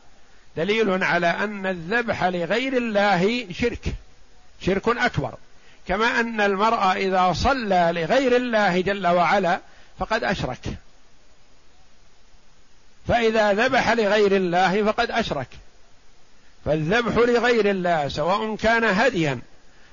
دليل 0.56 1.04
على 1.04 1.26
أن 1.26 1.66
الذبح 1.66 2.24
لغير 2.24 2.76
الله 2.76 3.46
شرك 3.52 3.94
شرك 4.60 4.88
أكبر. 4.88 5.34
كما 5.88 6.20
أن 6.20 6.40
المرأة 6.40 6.92
إذا 6.92 7.32
صلى 7.32 7.90
لغير 7.94 8.36
الله 8.36 8.80
جل 8.80 9.06
وعلا 9.06 9.60
فقد 9.98 10.24
أشرك. 10.24 10.60
فإذا 13.08 13.52
ذبح 13.52 13.90
لغير 13.90 14.36
الله 14.36 14.84
فقد 14.84 15.10
أشرك. 15.10 15.48
فالذبح 16.64 17.16
لغير 17.16 17.70
الله 17.70 18.08
سواء 18.08 18.56
كان 18.56 18.84
هديا 18.84 19.40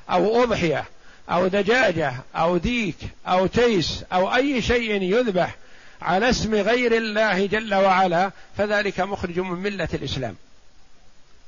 أو 0.10 0.44
أضحية 0.44 0.86
أو 1.30 1.48
دجاجة 1.48 2.14
أو 2.36 2.58
ديك 2.58 2.96
أو 3.28 3.46
تيس 3.46 4.04
أو 4.14 4.36
أي 4.36 4.62
شيء 4.62 5.02
يذبح 5.02 5.56
على 6.02 6.30
اسم 6.30 6.56
غير 6.56 6.98
الله 6.98 7.46
جل 7.46 7.76
وعلا 7.76 8.32
فذلك 8.58 9.00
مخرج 9.00 9.40
من 9.40 9.60
ملة 9.60 9.90
الإسلام. 9.94 10.36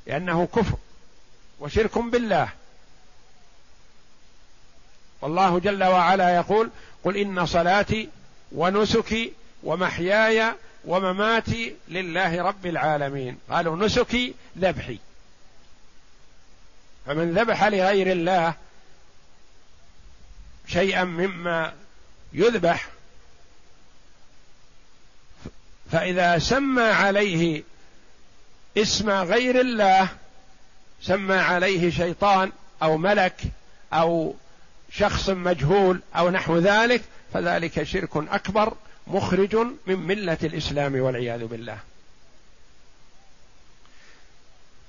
لأنه 0.08 0.46
كفر 0.46 0.78
وشرك 1.60 1.98
بالله. 1.98 2.50
والله 5.22 5.60
جل 5.60 5.84
وعلا 5.84 6.36
يقول 6.36 6.70
قل 7.04 7.18
إن 7.18 7.46
صلاتي 7.46 8.10
ونسكي 8.52 9.34
ومحياي 9.64 10.54
ومماتي 10.86 11.76
لله 11.88 12.42
رب 12.42 12.66
العالمين 12.66 13.38
قالوا 13.50 13.86
نسكي 13.86 14.34
ذبحي 14.58 15.00
فمن 17.06 17.34
ذبح 17.34 17.64
لغير 17.64 18.12
الله 18.12 18.54
شيئا 20.68 21.04
مما 21.04 21.74
يذبح 22.34 22.88
فإذا 25.92 26.40
سمى 26.40 26.84
عليه 26.84 27.64
اسم 28.78 29.10
غير 29.10 29.62
الله 29.62 30.10
سمى 31.02 31.36
عليه 31.36 31.90
شيطان 31.90 32.52
أو 32.84 32.98
ملك 32.98 33.42
أو 33.94 34.36
شخص 34.92 35.30
مجهول 35.30 36.02
أو 36.16 36.30
نحو 36.30 36.58
ذلك 36.58 37.02
فذلك 37.34 37.84
شرك 37.84 38.10
أكبر 38.16 38.74
مخرج 39.08 39.56
من 39.88 40.00
ملة 40.00 40.38
الإسلام 40.44 41.02
والعياذ 41.02 41.46
بالله. 41.46 41.78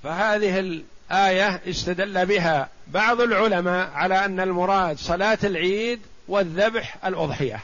فهذه 0.03 0.59
الآية 0.59 1.61
استدل 1.69 2.25
بها 2.25 2.69
بعض 2.87 3.21
العلماء 3.21 3.89
على 3.89 4.25
أن 4.25 4.39
المراد 4.39 4.97
صلاة 4.97 5.37
العيد 5.43 6.01
والذبح 6.27 7.05
الأضحية 7.05 7.59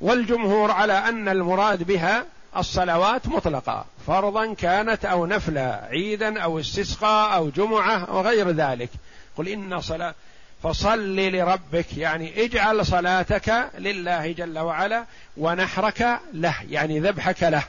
والجمهور 0.00 0.70
على 0.70 0.92
أن 0.92 1.28
المراد 1.28 1.82
بها 1.82 2.26
الصلوات 2.56 3.28
مطلقة 3.28 3.84
فرضا 4.06 4.54
كانت 4.54 5.04
أو 5.04 5.26
نفلا 5.26 5.84
عيدا 5.84 6.40
أو 6.40 6.60
استسقاء 6.60 7.34
أو 7.36 7.50
جمعة 7.50 8.14
وغير 8.14 8.50
ذلك. 8.50 8.90
قل 9.36 9.48
إن 9.48 9.80
صلاة 9.80 10.14
فصل 10.62 11.16
لربك 11.16 11.96
يعني 11.96 12.44
اجعل 12.44 12.86
صلاتك 12.86 13.70
لله 13.78 14.32
جل 14.32 14.58
وعلا 14.58 15.04
ونحرك 15.36 16.20
له 16.32 16.54
يعني 16.70 17.00
ذبحك 17.00 17.42
له. 17.42 17.64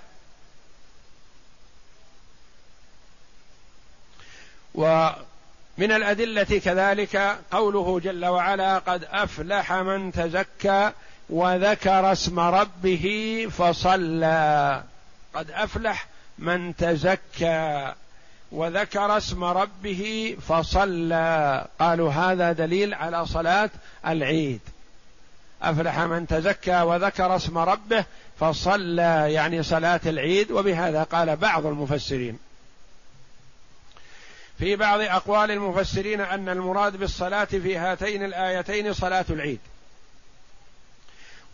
ومن 4.76 5.92
الأدلة 5.92 6.62
كذلك 6.66 7.38
قوله 7.52 8.00
جل 8.00 8.26
وعلا 8.26 8.78
قد 8.78 9.04
أفلح 9.12 9.74
من 9.74 10.12
تزكى 10.12 10.92
وذكر 11.30 12.12
اسم 12.12 12.40
ربه 12.40 13.48
فصلى. 13.58 14.84
قد 15.34 15.52
أفلح 15.52 16.08
من 16.40 16.76
تزكى. 16.76 17.94
وذكر 18.52 19.18
اسم 19.18 19.44
ربه 19.44 20.38
فصلى. 20.48 21.66
قالوا 21.80 22.12
هذا 22.12 22.52
دليل 22.52 22.94
على 22.94 23.26
صلاة 23.26 23.70
العيد. 24.08 24.60
أفلح 25.62 26.00
من 26.00 26.28
تزكى 26.28 26.82
وذكر 26.82 27.36
اسم 27.36 27.58
ربه 27.58 28.06
فصلى 28.40 29.34
يعني 29.34 29.64
صلاة 29.64 30.02
العيد. 30.06 30.52
وبهذا 30.52 31.04
قال 31.04 31.36
بعض 31.36 31.66
المفسرين. 31.66 32.40
في 34.60 34.76
بعض 34.76 35.00
أقوال 35.00 35.52
المفسرين 35.52 36.22
أن 36.22 36.50
المراد 36.50 36.98
بالصلاة 36.98 37.46
في 37.46 37.78
هاتين 37.78 38.24
الآيتين 38.24 38.94
صلاة 38.94 39.26
العيد. 39.30 39.60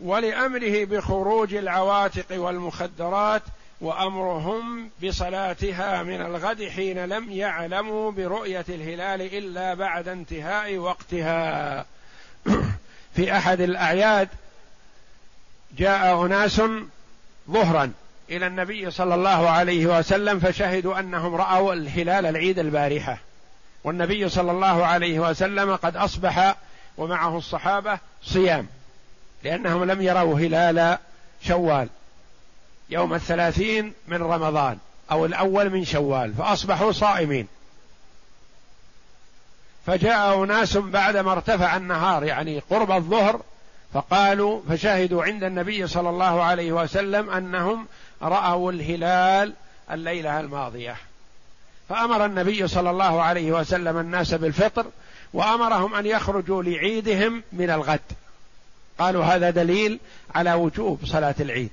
ولأمره 0.02 0.86
بخروج 0.86 1.54
العواتق 1.54 2.26
والمخدرات 2.42 3.42
وأمرهم 3.82 4.90
بصلاتها 5.04 6.04
من 6.04 6.22
الغد 6.22 6.70
حين 6.70 7.06
لم 7.06 7.32
يعلموا 7.32 8.12
برؤية 8.12 8.66
الهلال 8.70 9.22
إلا 9.22 9.74
بعد 9.74 10.08
انتهاء 10.08 10.78
وقتها. 10.78 11.86
في 13.16 13.38
أحد 13.38 13.62
الأعياد 13.62 14.28
جاء 15.78 16.26
أناس 16.26 16.62
ظهرا 17.50 17.92
إلى 18.30 18.48
النبي 18.48 18.92
صلى 18.92 19.16
الله 19.16 19.50
عليه 19.50 20.00
وسلم 20.00 20.40
فشهدوا 20.40 21.00
أنهم 21.00 21.36
رأوا 21.36 21.74
الهلال 21.74 22.26
العيد 22.26 22.60
البارحة. 22.60 23.18
والنبي 23.84 24.30
صلى 24.30 24.52
الله 24.52 24.86
عليه 24.86 25.20
وسلم 25.20 25.76
قد 25.76 25.98
أصبح 25.98 26.56
ومعه 26.98 27.38
الصحابة 27.38 28.00
صيام. 28.24 28.68
لأنهم 29.44 29.84
لم 29.84 30.02
يروا 30.02 30.40
هلال 30.40 30.98
شوال 31.42 31.90
يوم 32.90 33.14
الثلاثين 33.14 33.94
من 34.08 34.22
رمضان 34.22 34.78
أو 35.12 35.26
الأول 35.26 35.70
من 35.70 35.86
شوال 35.86 36.34
فأصبحوا 36.34 36.92
صائمين. 36.92 37.48
فجاء 39.86 40.44
أناس 40.44 40.78
بعدما 40.78 41.32
ارتفع 41.32 41.78
النهار 41.78 42.24
يعني 42.24 42.60
قرب 42.70 42.92
الظهر 42.92 43.42
فقالوا 43.94 44.62
فشهدوا 44.70 45.24
عند 45.24 45.44
النبي 45.44 45.88
صلى 45.88 46.10
الله 46.10 46.44
عليه 46.44 46.72
وسلم 46.72 47.30
أنهم 47.30 47.88
رأوا 48.22 48.72
الهلال 48.72 49.54
الليلة 49.92 50.40
الماضية. 50.40 50.96
فأمر 51.90 52.26
النبي 52.26 52.68
صلى 52.68 52.90
الله 52.90 53.22
عليه 53.22 53.52
وسلم 53.52 53.98
الناس 53.98 54.34
بالفطر 54.34 54.86
وأمرهم 55.34 55.96
أن 55.96 56.06
يخرجوا 56.06 56.64
لعيدهم 56.64 57.44
من 57.54 57.70
الغد. 57.70 58.00
قالوا 59.00 59.26
هذا 59.26 59.50
دليل 59.50 60.00
على 60.36 60.54
وجوب 60.54 61.00
صلاة 61.06 61.36
العيد. 61.40 61.72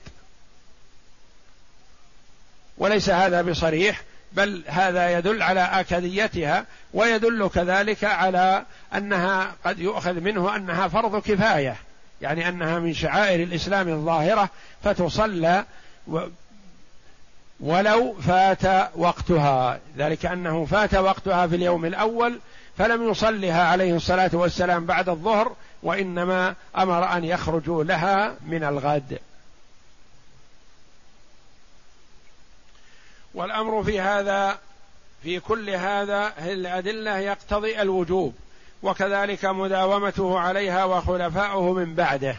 وليس 2.79 3.11
هذا 3.11 3.43
بصريح 3.43 4.03
بل 4.33 4.65
هذا 4.67 5.19
يدل 5.19 5.43
على 5.43 5.61
آكديتها 5.61 6.65
ويدل 6.95 7.49
كذلك 7.55 8.05
على 8.05 8.65
أنها 8.95 9.55
قد 9.65 9.79
يؤخذ 9.79 10.13
منه 10.13 10.57
أنها 10.57 10.89
فرض 10.89 11.23
كفاية 11.23 11.77
يعني 12.21 12.49
أنها 12.49 12.79
من 12.79 12.95
شعائر 12.95 13.43
الإسلام 13.43 13.89
الظاهرة 13.89 14.51
فتصلى 14.85 15.65
ولو 17.61 18.15
فات 18.21 18.91
وقتها. 18.95 19.81
ذلك 19.99 20.27
أنه 20.27 20.65
فات 20.65 20.95
وقتها 20.95 21.47
في 21.47 21.57
اليوم 21.57 21.85
الأول 21.85 22.39
فلم 22.79 23.11
يصلها 23.11 23.63
عليه 23.63 23.97
الصلاة 23.97 24.31
والسلام 24.33 24.87
بعد 24.87 25.09
الظهر 25.09 25.57
وإنما 25.83 26.55
أمر 26.77 27.17
أن 27.17 27.25
يخرجوا 27.25 27.85
لها 27.85 28.37
من 28.47 28.65
الغد. 28.65 29.19
والأمر 33.35 33.85
في 33.85 34.01
هذا 34.01 34.59
في 35.23 35.41
كل 35.41 35.71
هذا 35.71 36.33
الأدلة 36.39 37.19
يقتضي 37.19 37.83
الوجوب 37.83 38.35
وكذلك 38.83 39.45
مداومته 39.45 40.39
عليها 40.39 40.85
وخلفاؤه 40.85 41.73
من 41.73 41.95
بعده. 41.95 42.37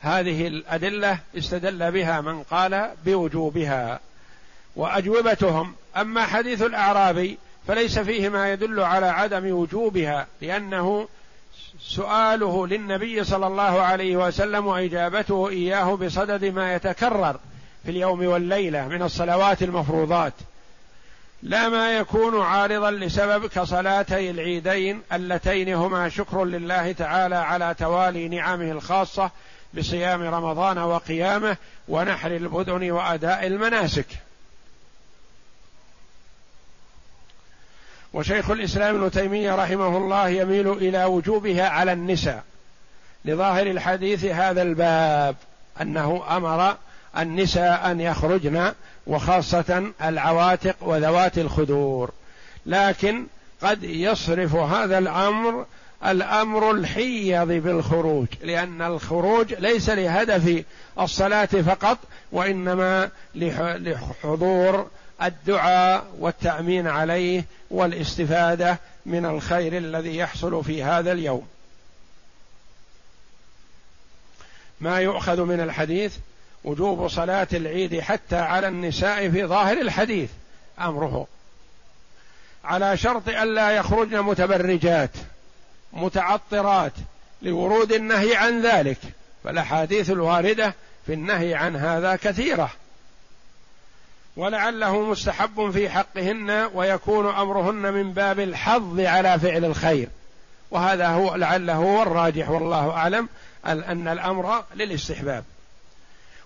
هذه 0.00 0.46
الأدلة 0.46 1.18
استدل 1.38 1.90
بها 1.90 2.20
من 2.20 2.42
قال 2.42 2.90
بوجوبها 3.04 4.00
وأجوبتهم. 4.76 5.74
أما 5.96 6.26
حديث 6.26 6.62
الأعرابي 6.62 7.38
فليس 7.66 7.98
فيه 7.98 8.28
ما 8.28 8.52
يدل 8.52 8.80
على 8.80 9.06
عدم 9.06 9.52
وجوبها 9.52 10.26
لأنه 10.42 11.08
سؤاله 11.80 12.66
للنبي 12.66 13.24
صلى 13.24 13.46
الله 13.46 13.80
عليه 13.80 14.16
وسلم 14.16 14.66
وإجابته 14.66 15.48
إياه 15.48 15.96
بصدد 15.96 16.44
ما 16.44 16.74
يتكرر 16.74 17.40
في 17.84 17.90
اليوم 17.90 18.26
والليلة 18.26 18.88
من 18.88 19.02
الصلوات 19.02 19.62
المفروضات. 19.62 20.32
لا 21.42 21.68
ما 21.68 21.96
يكون 21.96 22.40
عارضا 22.40 22.90
لسبب 22.90 23.46
كصلاتي 23.46 24.30
العيدين 24.30 25.02
اللتين 25.12 25.74
هما 25.74 26.08
شكر 26.08 26.44
لله 26.44 26.92
تعالى 26.92 27.36
على 27.36 27.74
توالي 27.78 28.28
نعمه 28.28 28.70
الخاصة 28.70 29.30
بصيام 29.74 30.22
رمضان 30.22 30.78
وقيامه 30.78 31.56
ونحر 31.88 32.30
البدن 32.36 32.90
وأداء 32.90 33.46
المناسك. 33.46 34.06
وشيخ 38.12 38.50
الإسلام 38.50 38.96
ابن 38.96 39.10
تيمية 39.10 39.54
رحمه 39.54 39.96
الله 39.96 40.28
يميل 40.28 40.72
إلى 40.72 41.04
وجوبها 41.04 41.68
على 41.68 41.92
النساء. 41.92 42.42
لظاهر 43.24 43.66
الحديث 43.66 44.24
هذا 44.24 44.62
الباب 44.62 45.36
أنه 45.80 46.22
أمر 46.36 46.76
النساء 47.18 47.90
أن 47.90 48.00
يخرجن 48.00 48.72
وخاصة 49.06 49.92
العواتق 50.02 50.76
وذوات 50.80 51.38
الخدور. 51.38 52.10
لكن 52.66 53.26
قد 53.62 53.84
يصرف 53.84 54.54
هذا 54.54 54.98
الأمر 54.98 55.66
الأمر 56.06 56.70
الحيض 56.70 57.48
بالخروج 57.48 58.26
لأن 58.42 58.82
الخروج 58.82 59.54
ليس 59.54 59.90
لهدف 59.90 60.64
الصلاة 61.00 61.44
فقط 61.46 61.98
وإنما 62.32 63.10
لحضور 63.34 64.88
الدعاء 65.22 66.06
والتأمين 66.18 66.86
عليه 66.86 67.44
والاستفادة 67.70 68.78
من 69.06 69.26
الخير 69.26 69.76
الذي 69.76 70.16
يحصل 70.16 70.64
في 70.64 70.82
هذا 70.82 71.12
اليوم. 71.12 71.46
ما 74.80 75.00
يؤخذ 75.00 75.40
من 75.44 75.60
الحديث؟ 75.60 76.16
وجوب 76.64 77.08
صلاة 77.08 77.48
العيد 77.52 78.00
حتى 78.00 78.36
على 78.36 78.68
النساء 78.68 79.30
في 79.30 79.44
ظاهر 79.44 79.80
الحديث 79.80 80.30
أمره. 80.80 81.26
على 82.64 82.96
شرط 82.96 83.28
الا 83.28 83.70
يخرجن 83.70 84.22
متبرجات 84.22 85.10
متعطرات 85.92 86.92
لورود 87.42 87.92
النهي 87.92 88.36
عن 88.36 88.62
ذلك. 88.62 88.98
فالأحاديث 89.44 90.10
الواردة 90.10 90.74
في 91.06 91.12
النهي 91.12 91.54
عن 91.54 91.76
هذا 91.76 92.16
كثيرة. 92.16 92.70
ولعله 94.36 95.00
مستحب 95.00 95.70
في 95.70 95.90
حقهن 95.90 96.70
ويكون 96.74 97.26
أمرهن 97.26 97.92
من 97.92 98.12
باب 98.12 98.40
الحظ 98.40 99.00
على 99.00 99.38
فعل 99.38 99.64
الخير. 99.64 100.08
وهذا 100.70 101.08
هو 101.08 101.34
لعله 101.34 101.74
هو 101.74 102.02
الراجح 102.02 102.50
والله 102.50 102.90
أعلم 102.90 103.28
أن 103.66 104.08
الأمر 104.08 104.64
للاستحباب. 104.74 105.44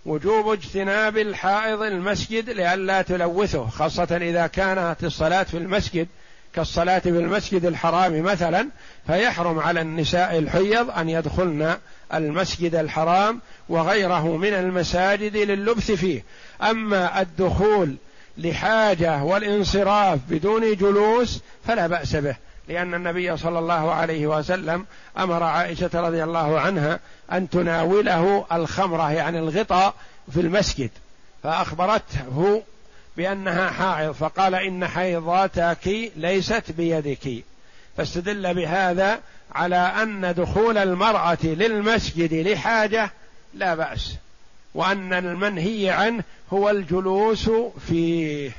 وجوب 0.07 0.53
اجتناب 0.53 1.19
الحائض 1.19 1.83
المسجد 1.83 2.51
لئلا 2.51 3.03
تلوثه 3.03 3.67
خاصة 3.67 4.17
إذا 4.17 4.47
كانت 4.47 4.97
الصلاة 5.05 5.43
في 5.43 5.57
المسجد 5.57 6.09
كالصلاة 6.55 6.99
في 6.99 7.09
المسجد 7.09 7.65
الحرام 7.65 8.23
مثلا 8.23 8.69
فيحرم 9.07 9.59
على 9.59 9.81
النساء 9.81 10.39
الحيض 10.39 10.91
أن 10.91 11.09
يدخلن 11.09 11.77
المسجد 12.15 12.75
الحرام 12.75 13.41
وغيره 13.69 14.37
من 14.37 14.53
المساجد 14.55 15.37
لللبث 15.37 15.91
فيه. 15.91 16.25
أما 16.63 17.21
الدخول 17.21 17.95
لحاجة 18.39 19.23
والانصراف 19.23 20.19
بدون 20.29 20.75
جلوس 20.77 21.41
فلا 21.67 21.87
بأس 21.87 22.17
به 22.17 22.37
لأن 22.69 22.95
النبي 22.95 23.37
صلى 23.37 23.59
الله 23.59 23.93
عليه 23.93 24.27
وسلم 24.27 24.87
أمر 25.19 25.43
عائشة 25.43 25.91
رضي 25.95 26.25
الله 26.25 26.61
عنها 26.61 27.01
أن 27.33 27.51
تناوله 27.51 28.47
الخمرة 28.53 29.13
يعني 29.13 29.39
الغطاء 29.39 29.95
في 30.33 30.41
المسجد. 30.41 30.91
فأخبرته 31.43 32.63
بأنها 33.17 33.71
حائض 33.71 34.13
فقال 34.13 34.55
إن 34.55 34.87
حيضاتك 34.87 36.13
ليست 36.17 36.73
بيدك 36.73 37.45
فاستدل 37.97 38.55
بهذا 38.55 39.21
على 39.55 39.77
أن 39.77 40.35
دخول 40.35 40.79
المرأة 40.79 41.39
للمسجد 41.43 42.35
لحاجة 42.35 43.11
لا 43.55 43.75
بأس 43.75 44.15
وأن 44.75 45.13
المنهي 45.13 45.91
عنه 45.91 46.23
هو 46.53 46.71
الجلوس 46.71 47.51
فيه. 47.89 48.51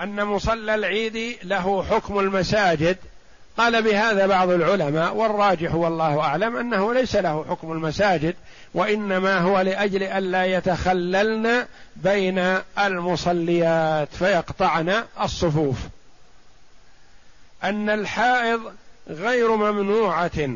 أن 0.00 0.24
مصلى 0.24 0.74
العيد 0.74 1.36
له 1.42 1.82
حكم 1.82 2.18
المساجد. 2.18 2.96
قال 3.56 3.82
بهذا 3.82 4.26
بعض 4.26 4.50
العلماء 4.50 5.14
والراجح 5.14 5.74
والله 5.74 6.20
أعلم 6.20 6.56
أنه 6.56 6.94
ليس 6.94 7.16
له 7.16 7.44
حكم 7.48 7.72
المساجد 7.72 8.34
وإنما 8.74 9.38
هو 9.38 9.60
لأجل 9.60 10.02
الا 10.02 10.44
يتخللن 10.44 11.66
بين 11.96 12.58
المصليات 12.78 14.08
فيقطعن 14.18 15.04
الصفوف. 15.20 15.76
أن 17.64 17.90
الحائض 17.90 18.60
غير 19.08 19.56
ممنوعة 19.56 20.48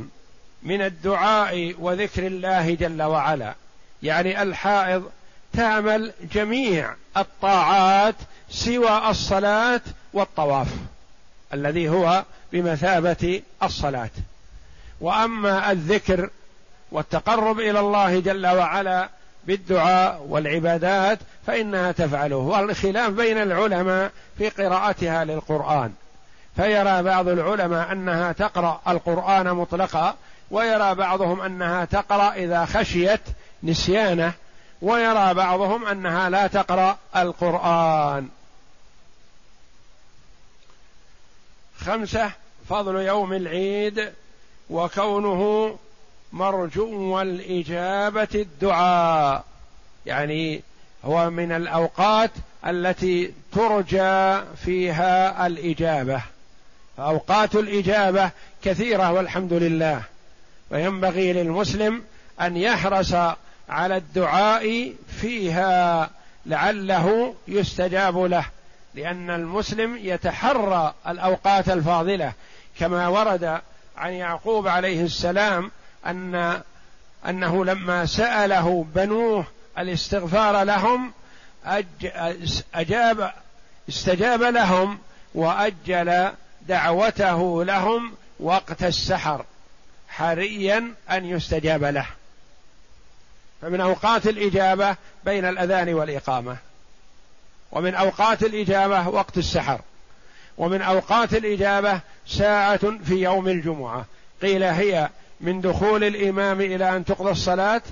من 0.62 0.82
الدعاء 0.82 1.74
وذكر 1.78 2.26
الله 2.26 2.74
جل 2.74 3.02
وعلا. 3.02 3.54
يعني 4.02 4.42
الحائض 4.42 5.10
تعمل 5.52 6.12
جميع 6.32 6.94
الطاعات 7.16 8.14
سوى 8.50 9.10
الصلاة 9.10 9.80
والطواف 10.12 10.68
الذي 11.54 11.88
هو 11.88 12.24
بمثابة 12.52 13.42
الصلاة. 13.62 14.10
وأما 15.00 15.72
الذكر 15.72 16.30
والتقرب 16.92 17.60
إلى 17.60 17.80
الله 17.80 18.20
جل 18.20 18.46
وعلا 18.46 19.08
بالدعاء 19.46 20.26
والعبادات 20.28 21.18
فإنها 21.46 21.92
تفعله. 21.92 22.36
والخلاف 22.36 23.10
بين 23.10 23.38
العلماء 23.38 24.10
في 24.38 24.48
قراءتها 24.48 25.24
للقرآن. 25.24 25.92
فيرى 26.58 27.02
بعض 27.02 27.28
العلماء 27.28 27.92
أنها 27.92 28.32
تقرأ 28.32 28.80
القرآن 28.88 29.54
مطلقا 29.54 30.16
ويرى 30.50 30.94
بعضهم 30.94 31.40
أنها 31.40 31.84
تقرأ 31.84 32.32
إذا 32.32 32.64
خشيت 32.64 33.20
نسيانه 33.62 34.32
ويرى 34.82 35.34
بعضهم 35.34 35.86
أنها 35.86 36.30
لا 36.30 36.46
تقرأ 36.46 36.98
القرآن. 37.16 38.28
خمسة 41.80 42.30
فضل 42.68 42.96
يوم 42.96 43.32
العيد 43.32 44.12
وكونه 44.70 45.76
مرجو 46.32 47.20
الإجابة 47.20 48.28
الدعاء. 48.34 49.44
يعني 50.06 50.62
هو 51.04 51.30
من 51.30 51.52
الأوقات 51.52 52.30
التي 52.66 53.34
ترجى 53.52 54.40
فيها 54.56 55.46
الإجابة. 55.46 56.22
فأوقات 56.98 57.54
الإجابة 57.54 58.30
كثيرة 58.64 59.12
والحمد 59.12 59.52
لله. 59.52 60.02
وينبغي 60.70 61.32
للمسلم 61.32 62.02
أن 62.40 62.56
يحرص 62.56 63.14
على 63.68 63.96
الدعاء 63.96 64.92
فيها 65.20 66.10
لعله 66.46 67.34
يستجاب 67.48 68.18
له 68.18 68.44
لأن 68.94 69.30
المسلم 69.30 69.96
يتحرى 70.02 70.94
الأوقات 71.08 71.68
الفاضلة. 71.68 72.32
كما 72.78 73.08
ورد 73.08 73.60
عن 73.96 74.12
يعقوب 74.12 74.68
عليه 74.68 75.04
السلام 75.04 75.70
أن 76.06 76.60
أنه 77.28 77.64
لما 77.64 78.06
سأله 78.06 78.86
بنوه 78.94 79.44
الاستغفار 79.78 80.62
لهم 80.62 81.12
أجاب 82.74 83.32
استجاب 83.88 84.42
لهم 84.42 84.98
وأجل 85.34 86.30
دعوته 86.68 87.64
لهم 87.64 88.12
وقت 88.40 88.82
السحر 88.82 89.44
حريا 90.08 90.94
أن 91.10 91.24
يستجاب 91.24 91.84
له. 91.84 92.06
فمن 93.62 93.80
أوقات 93.80 94.26
الإجابة 94.26 94.96
بين 95.24 95.44
الأذان 95.44 95.94
والإقامة 95.94 96.56
ومن 97.72 97.94
أوقات 97.94 98.42
الإجابة 98.42 99.08
وقت 99.08 99.38
السحر 99.38 99.80
ومن 100.58 100.82
أوقات 100.82 101.34
الإجابة 101.34 102.00
ساعة 102.26 102.98
في 103.04 103.14
يوم 103.14 103.48
الجمعة. 103.48 104.04
قيل 104.42 104.62
هي 104.62 105.08
من 105.40 105.60
دخول 105.60 106.04
الإمام 106.04 106.60
إلى 106.60 106.96
أن 106.96 107.04
تقضى 107.04 107.30
الصلاة 107.30 107.82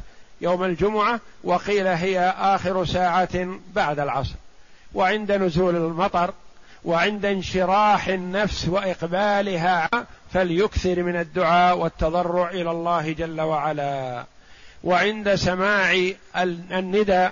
يوم 0.41 0.65
الجمعة 0.65 1.21
وقيل 1.45 1.87
هي 1.87 2.35
آخر 2.39 2.85
ساعة 2.85 3.59
بعد 3.75 3.99
العصر. 3.99 4.35
وعند 4.95 5.33
نزول 5.33 5.77
المطر 5.77 6.35
وعند 6.85 7.25
انشراح 7.25 8.09
النفس 8.09 8.69
وإقبالها 8.69 9.89
فليكثر 10.33 11.03
من 11.03 11.17
الدعاء 11.17 11.79
والتضرع 11.79 12.51
إلى 12.51 12.71
الله 12.71 13.13
جل 13.13 13.41
وعلا. 13.41 14.25
وعند 14.85 15.35
سماع 15.35 16.11
الندى 16.73 17.29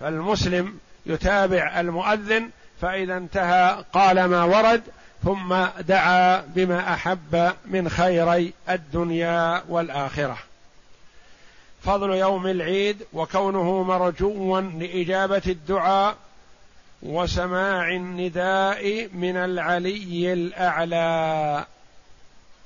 فالمسلم 0.00 0.78
يتابع 1.06 1.80
المؤذن 1.80 2.50
فإذا 2.80 3.16
انتهى 3.16 3.84
قال 3.92 4.24
ما 4.24 4.44
ورد 4.44 4.82
ثم 5.24 5.56
دعا 5.80 6.40
بما 6.40 6.94
أحب 6.94 7.52
من 7.66 7.88
خيري 7.88 8.52
الدنيا 8.68 9.62
والآخرة. 9.68 10.38
فضل 11.82 12.10
يوم 12.10 12.46
العيد 12.46 13.06
وكونه 13.12 13.82
مرجوا 13.82 14.60
لإجابة 14.60 15.42
الدعاء 15.46 16.16
وسماع 17.02 17.88
النداء 17.88 19.08
من 19.14 19.36
العلي 19.36 20.32
الأعلى. 20.32 21.64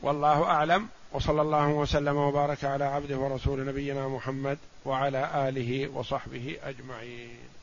والله 0.01 0.45
أعلم. 0.45 0.89
وصلى 1.13 1.43
الله 1.43 1.69
وسلم 1.69 2.17
وبارك 2.17 2.65
على 2.65 2.85
عبده 2.85 3.17
ورسول 3.17 3.67
نبينا 3.67 4.09
محمد 4.09 4.59
وعلى 4.85 5.49
آله 5.49 5.89
وصحبه 5.89 6.57
أجمعين. 6.65 7.54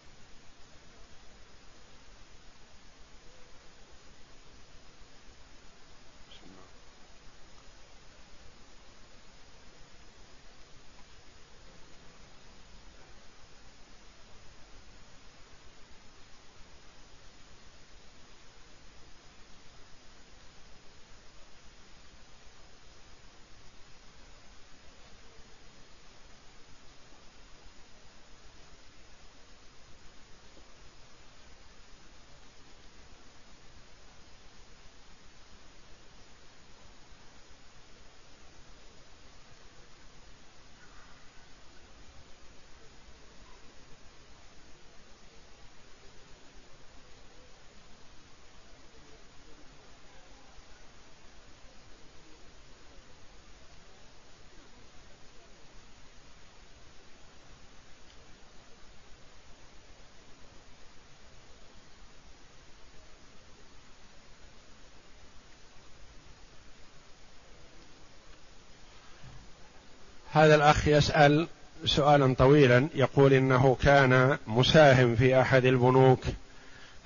هذا 70.34 70.56
الأخ 70.56 70.88
يسأل 70.88 71.48
سؤالا 71.86 72.36
طويلا 72.36 72.88
يقول 72.96 73.34
إنه 73.34 73.78
كان 73.84 74.38
مساهم 74.48 75.15
في 75.15 75.41
أحد 75.41 75.65
البنوك 75.65 76.24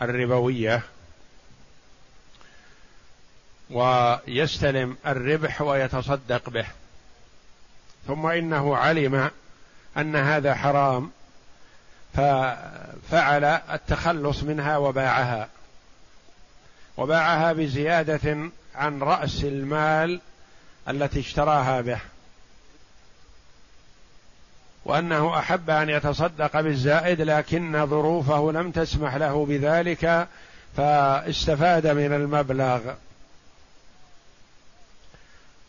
الربوية 0.01 0.81
ويستلم 3.69 4.97
الربح 5.07 5.61
ويتصدق 5.61 6.49
به. 6.49 6.65
ثم 8.07 8.25
إنه 8.25 8.77
علم 8.77 9.31
أن 9.97 10.15
هذا 10.15 10.55
حرام 10.55 11.11
ففعل 12.13 13.43
التخلص 13.43 14.43
منها 14.43 14.77
وباعها. 14.77 15.49
وباعها 16.97 17.53
بزيادة 17.53 18.49
عن 18.75 18.99
رأس 19.01 19.43
المال 19.43 20.21
التي 20.89 21.19
اشتراها 21.19 21.81
به. 21.81 21.99
وأنه 24.85 25.39
أحب 25.39 25.69
أن 25.69 25.89
يتصدق 25.89 26.61
بالزائد 26.61 27.21
لكن 27.21 27.85
ظروفه 27.85 28.51
لم 28.51 28.71
تسمح 28.71 29.15
له 29.15 29.45
بذلك 29.45 30.27
فاستفاد 30.77 31.87
من 31.87 32.13
المبلغ. 32.13 32.93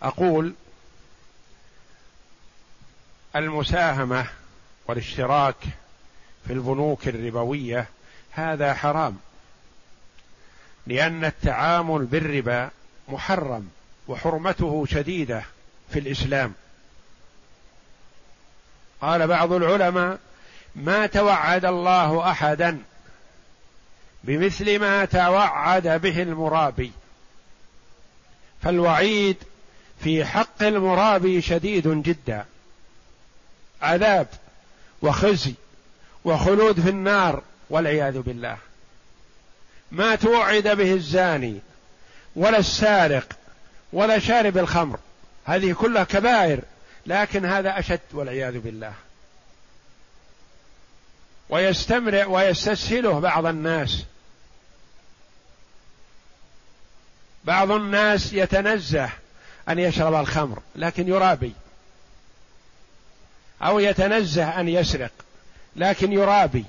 أقول 0.03 0.55
المساهمة 3.37 4.27
والاشتراك 4.87 5.57
في 6.47 6.53
البنوك 6.53 7.09
الربوية 7.09 7.87
هذا 8.31 8.75
حرام 8.75 9.19
لأن 10.87 11.25
التعامل 11.25 12.05
بالربا 12.05 12.71
محرم 13.09 13.69
وحرمته 14.09 14.87
شديدة 14.87 15.43
في 15.91 15.99
الإسلام. 15.99 16.55
قال 19.07 19.27
بعض 19.27 19.53
العلماء 19.53 20.19
ما 20.77 21.07
توعد 21.07 21.65
الله 21.65 22.31
أحدا 22.31 22.79
بمثل 24.25 24.79
ما 24.79 25.05
توعد 25.05 25.89
به 25.89 26.23
المرابي. 26.23 26.93
فالوعيد 28.63 29.37
في 30.01 30.25
حق 30.25 30.63
المرابي 30.63 31.43
شديد 31.43 31.89
جدا. 31.89 32.45
عذاب 33.83 34.27
وخزي 35.03 35.55
وخلود 36.25 36.81
في 36.81 36.91
النار 36.91 37.43
والعياذ 37.71 38.19
بالله. 38.19 38.57
ما 39.93 40.15
توعد 40.15 40.69
به 40.69 40.93
الزاني 40.93 41.61
ولا 42.37 42.59
السارق 42.59 43.27
ولا 43.93 44.19
شارب 44.19 44.59
الخمر. 44.59 44.99
هذه 45.45 45.73
كلها 45.73 46.05
كبائر. 46.05 46.61
لكن 47.07 47.45
هذا 47.45 47.79
أشد 47.79 48.01
والعياذ 48.13 48.59
بالله. 48.59 48.93
ويستمرئ 51.49 52.25
ويستسهله 52.25 53.21
بعض 53.21 53.47
الناس. 53.47 54.05
بعض 57.45 57.71
الناس 57.71 58.33
يتنزه 58.33 59.11
أن 59.69 59.79
يشرب 59.79 60.15
الخمر 60.15 60.63
لكن 60.77 61.09
يرابي. 61.09 61.53
أو 63.63 63.79
يتنزه 63.79 64.61
أن 64.61 64.69
يسرق 64.69 65.13
لكن 65.77 66.13
يرابي. 66.13 66.65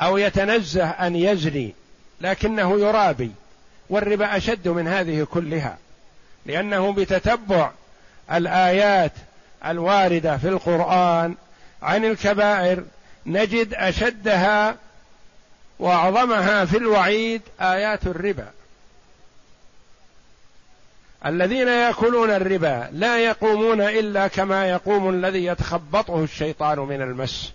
أو 0.00 0.16
يتنزه 0.18 0.88
أن 0.88 1.16
يزني 1.16 1.74
لكنه 2.20 2.80
يرابي. 2.80 3.32
والربا 3.88 4.36
أشد 4.36 4.68
من 4.68 4.88
هذه 4.88 5.24
كلها. 5.24 5.78
لأنه 6.46 6.92
بتتبع 6.92 7.70
الآيات 8.32 9.12
الواردة 9.66 10.36
في 10.36 10.48
القرآن 10.48 11.34
عن 11.82 12.04
الكبائر 12.04 12.84
نجد 13.26 13.74
أشدها 13.74 14.76
وأعظمها 15.78 16.64
في 16.64 16.76
الوعيد 16.76 17.42
آيات 17.60 18.06
الربا. 18.06 18.46
الذين 21.26 21.68
يأكلون 21.68 22.30
الربا 22.30 22.88
لا 22.92 23.18
يقومون 23.18 23.80
إلا 23.80 24.28
كما 24.28 24.66
يقوم 24.66 25.10
الذي 25.10 25.44
يتخبطه 25.44 26.24
الشيطان 26.24 26.78
من 26.78 27.02
المس. 27.02 27.52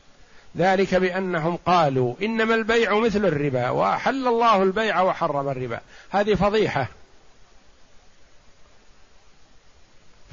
ذلك 0.57 0.95
بأنهم 0.95 1.57
قالوا 1.65 2.15
إنما 2.21 2.55
البيع 2.55 2.99
مثل 2.99 3.25
الربا 3.25 3.69
وأحل 3.69 4.27
الله 4.27 4.63
البيع 4.63 5.01
وحرم 5.01 5.49
الربا. 5.49 5.79
هذه 6.09 6.35
فضيحة. 6.35 6.87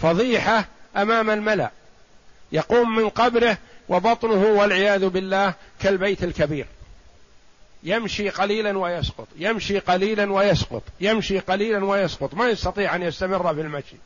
فضيحة 0.02 0.68
أمام 0.96 1.30
الملأ 1.30 1.70
يقوم 2.52 2.96
من 2.96 3.08
قبره 3.08 3.58
وبطنه 3.88 4.46
والعياذ 4.46 5.08
بالله 5.08 5.54
كالبيت 5.80 6.24
الكبير. 6.24 6.66
يمشي 7.82 8.28
قليلا 8.28 8.78
ويسقط 8.78 9.28
يمشي 9.36 9.78
قليلا 9.78 10.32
ويسقط 10.32 10.82
يمشي 11.00 11.38
قليلا 11.38 11.84
ويسقط. 11.84 12.34
ما 12.34 12.48
يستطيع 12.48 12.96
أن 12.96 13.02
يستمر 13.02 13.54
في 13.54 13.60
المشي. 13.60 13.96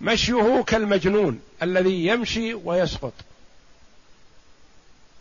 مشيه 0.00 0.62
كالمجنون 0.66 1.40
الذي 1.62 2.06
يمشي 2.06 2.54
ويسقط. 2.54 3.12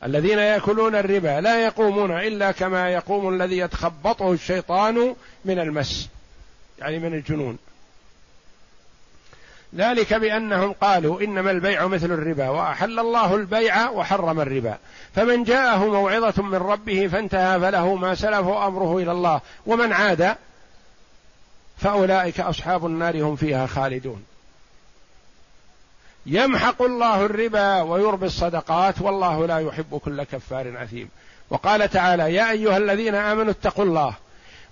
الذين 0.04 0.40
يأكلون 0.40 0.96
الربا 0.96 1.42
لا 1.42 1.66
يقومون 1.66 2.12
إلا 2.12 2.52
كما 2.52 2.90
يقوم 2.90 3.34
الذي 3.34 3.58
يتخبطه 3.58 4.32
الشيطان 4.32 5.16
من 5.46 5.60
المس 5.60 6.10
يعني 6.80 7.00
من 7.00 7.14
الجنون. 7.14 7.58
ذلك 9.76 10.14
بأنهم 10.14 10.72
قالوا 10.72 11.22
إنما 11.22 11.52
البيع 11.52 11.88
مثل 11.88 12.12
الربا 12.12 12.50
وأحل 12.50 13.00
الله 13.00 13.36
البيع 13.36 13.90
وحرم 13.90 14.42
الربا. 14.42 14.78
فمن 15.16 15.44
جاءه 15.44 15.86
موعظة 15.86 16.44
من 16.44 16.56
ربه 16.56 17.08
فانتهى 17.08 17.60
فله 17.60 17.96
ما 17.96 18.16
سلف 18.16 18.48
أمره 18.48 18.98
إلى 18.98 19.12
الله. 19.12 19.42
ومن 19.66 19.94
عاد 19.94 20.36
فأولئك 21.78 22.40
أصحاب 22.40 22.86
النار 22.86 23.22
هم 23.22 23.36
فيها 23.36 23.68
خالدون. 23.68 24.24
يمحق 26.26 26.82
الله 26.82 27.26
الربا 27.26 27.82
ويربي 27.82 28.26
الصدقات 28.26 29.02
والله 29.02 29.46
لا 29.46 29.60
يحب 29.60 29.98
كل 29.98 30.24
كفار 30.24 30.84
اثيم 30.84 31.10
وقال 31.50 31.90
تعالى 31.90 32.34
يا 32.34 32.52
أيها 32.52 32.78
الذين 32.78 33.16
آمنوا 33.16 33.52
اتقوا 33.52 33.86
الله 33.86 34.14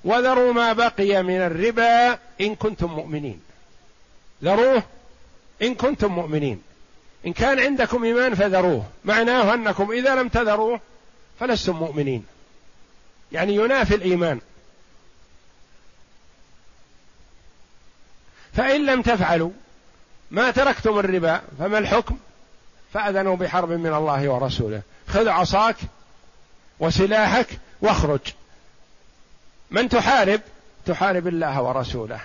وذروا 0.04 0.54
ما 0.54 0.74
بقي 0.74 1.24
من 1.24 1.42
الربا 1.42 2.18
إن 2.42 2.56
كنتم 2.56 2.92
مؤمنين. 2.92 3.42
ذروه 4.44 4.84
إن 5.62 5.76
كنتم 5.76 6.12
مؤمنين. 6.12 6.62
إن 7.28 7.34
كان 7.34 7.60
عندكم 7.60 8.04
إيمان 8.04 8.36
فذروه. 8.36 8.86
معناه 9.06 9.54
أنكم 9.54 9.92
إذا 9.92 10.16
لم 10.16 10.30
تذروه 10.30 10.80
فلستم 11.40 11.76
مؤمنين. 11.76 12.26
يعني 13.32 13.56
ينافي 13.56 13.96
الإيمان. 13.96 14.40
فإن 18.54 18.86
لم 18.86 19.02
تفعلوا 19.02 19.52
ما 20.32 20.52
تركتم 20.52 21.00
الربا 21.00 21.42
فما 21.60 21.78
الحكم؟ 21.78 22.18
فأذنوا 22.94 23.36
بحرب 23.36 23.70
من 23.70 23.94
الله 23.94 24.30
ورسوله. 24.30 24.82
خذ 25.08 25.28
عصاك 25.28 25.76
وسلاحك 26.80 27.48
واخرج. 27.82 28.20
من 29.72 29.90
تحارب؟ 29.90 30.42
تحارب 30.86 31.28
الله 31.28 31.62
ورسوله. 31.62 32.20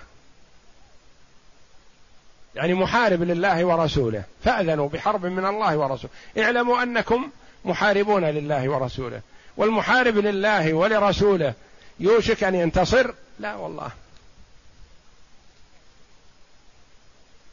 يعني 2.54 2.74
محارب 2.74 3.22
لله 3.22 3.64
ورسوله. 3.64 4.22
فأذنوا 4.44 4.88
بحرب 4.88 5.26
من 5.26 5.46
الله 5.46 5.76
ورسوله. 5.76 6.12
اعلموا 6.38 6.82
أنكم 6.82 7.30
محاربون 7.64 8.24
لله 8.24 8.68
ورسوله. 8.68 9.20
والمحارب 9.56 10.18
لله 10.18 10.74
ولرسوله. 10.74 11.54
يوشك 12.00 12.44
أن 12.44 12.54
ينتصر؟ 12.54 13.14
لا 13.38 13.54
والله. 13.54 13.90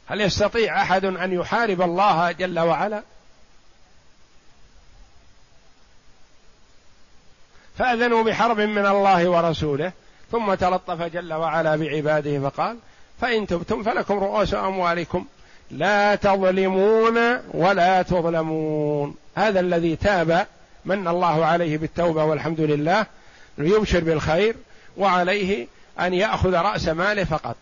هل 0.06 0.20
يستطيع 0.20 0.82
أحد 0.82 1.04
أن 1.04 1.32
يحارب 1.32 1.82
الله 1.82 2.32
جل 2.32 2.58
وعلا؟ 2.58 3.02
فأذنوا 7.78 8.24
بحرب 8.24 8.60
من 8.60 8.86
الله 8.86 9.28
ورسوله. 9.28 9.92
ثم 10.32 10.54
تلطف 10.54 11.02
جل 11.02 11.32
وعلا 11.32 11.76
بعباده 11.76 12.50
فقال 12.50 12.76
فإن 13.20 13.46
تبتم 13.46 13.82
فلكم 13.82 14.18
رؤوس 14.18 14.54
أموالكم. 14.54 15.26
لا 15.70 16.14
تظلمون 16.14 17.18
ولا 17.54 18.02
تظلمون. 18.02 19.14
هذا 19.34 19.60
الذي 19.60 19.96
تاب 19.96 20.46
من 20.84 21.08
الله 21.08 21.46
عليه 21.46 21.78
بالتوبة 21.78 22.24
والحمد 22.24 22.60
لله 22.60 23.06
ليبشر 23.58 24.00
بالخير 24.00 24.56
وعليه 24.96 25.66
أن 26.00 26.14
يأخذ 26.14 26.54
رأس 26.54 26.88
ماله 26.88 27.24
فقط 27.24 27.56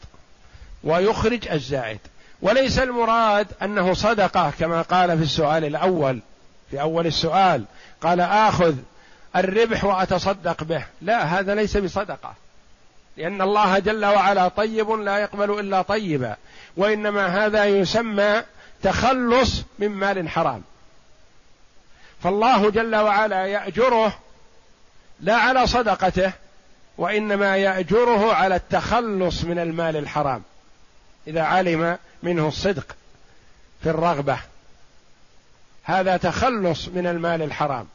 ويخرج 0.84 1.48
الزائد. 1.48 1.98
وليس 2.42 2.78
المراد 2.78 3.46
أنه 3.62 3.94
صدقة 3.94 4.52
كما 4.58 4.82
قال 4.82 5.18
في 5.18 5.24
السؤال 5.24 5.64
الأول 5.64 6.20
في 6.70 6.80
أول 6.80 7.06
السؤال 7.06 7.64
قال 8.00 8.20
آخذ 8.20 8.74
الربح 9.36 9.84
وأتصدق 9.84 10.64
به. 10.64 10.84
لا 11.02 11.24
هذا 11.24 11.54
ليس 11.54 11.76
بصدقة. 11.76 12.34
لأن 13.16 13.42
الله 13.42 13.78
جل 13.78 14.04
وعلا 14.04 14.48
طيب 14.48 14.90
لا 14.90 15.18
يقبل 15.18 15.60
إلا 15.60 15.82
طيبا 15.82 16.36
وإنما 16.76 17.26
هذا 17.26 17.64
يسمى 17.64 18.42
تخلص 18.82 19.62
من 19.78 19.88
مال 19.88 20.28
حرام. 20.28 20.62
فالله 22.22 22.70
جل 22.70 22.96
وعلا 22.96 23.46
يأجره 23.46 24.18
لا 25.20 25.36
على 25.36 25.66
صدقته 25.66 26.32
وإنما 26.98 27.56
يأجره 27.56 28.34
على 28.34 28.56
التخلص 28.56 29.44
من 29.44 29.58
المال 29.58 29.96
الحرام. 29.96 30.42
إذا 31.26 31.42
علم 31.42 31.98
منه 32.22 32.48
الصدق 32.48 32.96
في 33.82 33.90
الرغبة 33.90 34.38
هذا 35.82 36.16
تخلص 36.16 36.88
من 36.88 37.06
المال 37.06 37.42
الحرام 37.42 37.86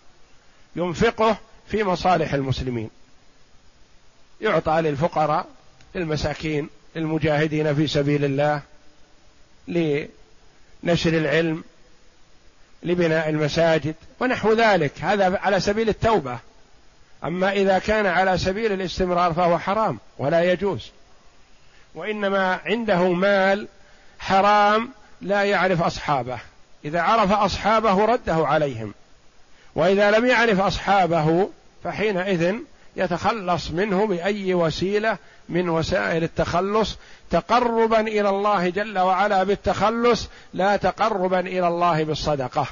ينفقه 0.76 1.38
في 1.68 1.84
مصالح 1.84 2.34
المسلمين. 2.34 2.90
يعطى 4.42 4.82
للفقراء 4.82 5.46
للمساكين 5.96 6.70
للمجاهدين 6.96 7.76
في 7.76 7.88
سبيل 7.88 8.26
الله 8.26 8.62
لنشر 9.68 11.14
العلم 11.18 11.64
لبناء 12.84 13.30
المساجد 13.30 13.96
ونحو 14.20 14.54
ذلك. 14.54 14.92
هذا 15.02 15.40
على 15.40 15.60
سبيل 15.60 15.90
التوبة. 15.90 16.40
أما 17.24 17.52
إذا 17.52 17.80
كان 17.80 18.06
على 18.06 18.38
سبيل 18.38 18.72
الاستمرار 18.72 19.34
فهو 19.34 19.60
حرام 19.60 20.00
ولا 20.18 20.52
يجوز. 20.52 20.92
وإنما 21.96 22.60
عنده 22.66 23.14
مال 23.14 23.68
حرام 24.20 24.90
لا 25.22 25.44
يعرف 25.44 25.82
أصحابه. 25.82 26.40
إذا 26.86 27.02
عرف 27.02 27.32
أصحابه 27.32 28.06
رده 28.06 28.48
عليهم. 28.48 28.94
وإذا 29.76 30.12
لم 30.12 30.26
يعرف 30.26 30.60
أصحابه 30.60 31.50
فحينئذ 31.84 32.56
يتخلص 32.96 33.72
منه 33.72 34.08
بأي 34.08 34.54
وسيلة 34.54 35.18
من 35.50 35.70
وسائل 35.70 36.24
التخلص. 36.24 36.98
تقربا 37.30 38.00
إلى 38.00 38.30
الله 38.30 38.70
جل 38.70 39.00
وعلا 39.00 39.44
بالتخلص 39.44 40.28
لا 40.54 40.78
تقربا 40.78 41.40
إلى 41.40 41.68
الله 41.68 42.04
بالصدقة. 42.04 42.68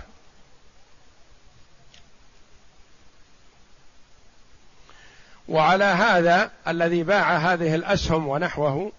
وعلى 5.47 5.83
هذا 5.83 6.51
الذي 6.67 7.03
باع 7.03 7.37
هذه 7.37 7.75
الأسهم 7.75 8.27
ونحوه 8.27 8.91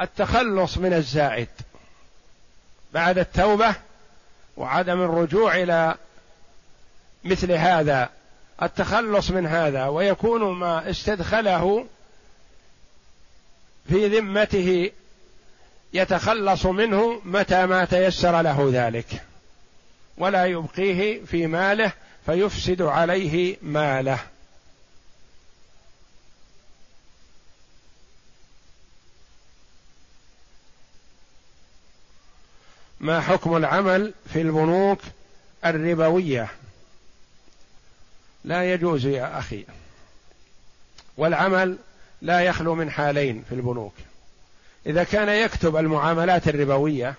التخلص 0.00 0.78
من 0.78 0.92
الزائد. 0.92 1.48
بعد 2.92 3.18
التوبة 3.18 3.74
وعدم 4.56 5.02
الرجوع 5.02 5.56
إلى 5.56 5.94
مثل 7.24 7.52
هذا 7.52 8.08
التخلص 8.62 9.30
من 9.30 9.46
هذا 9.46 9.86
ويكون 9.86 10.42
ما 10.42 10.90
استدخله 10.90 11.86
في 13.88 14.18
ذمته 14.18 14.90
يتخلص 15.92 16.66
منه 16.66 17.20
متى 17.24 17.66
ما 17.66 17.84
تيسر 17.84 18.42
له 18.42 18.70
ذلك. 18.72 19.22
ولا 20.18 20.44
يبقيه 20.44 21.24
في 21.24 21.46
ماله 21.46 21.92
فيفسد 22.26 22.82
عليه 22.82 23.56
ماله. 23.62 24.18
ما 33.00 33.20
حكم 33.20 33.56
العمل 33.56 34.14
في 34.32 34.40
البنوك 34.40 35.00
الربوية؟ 35.64 36.59
لا 38.44 38.72
يجوز 38.72 39.06
يا 39.06 39.38
أخي. 39.38 39.64
والعمل 41.16 41.78
لا 42.22 42.40
يخلو 42.40 42.74
من 42.74 42.90
حالين 42.90 43.44
في 43.48 43.54
البنوك. 43.54 43.94
إذا 44.86 45.04
كان 45.04 45.28
يكتب 45.28 45.76
المعاملات 45.76 46.48
الربوية 46.48 47.14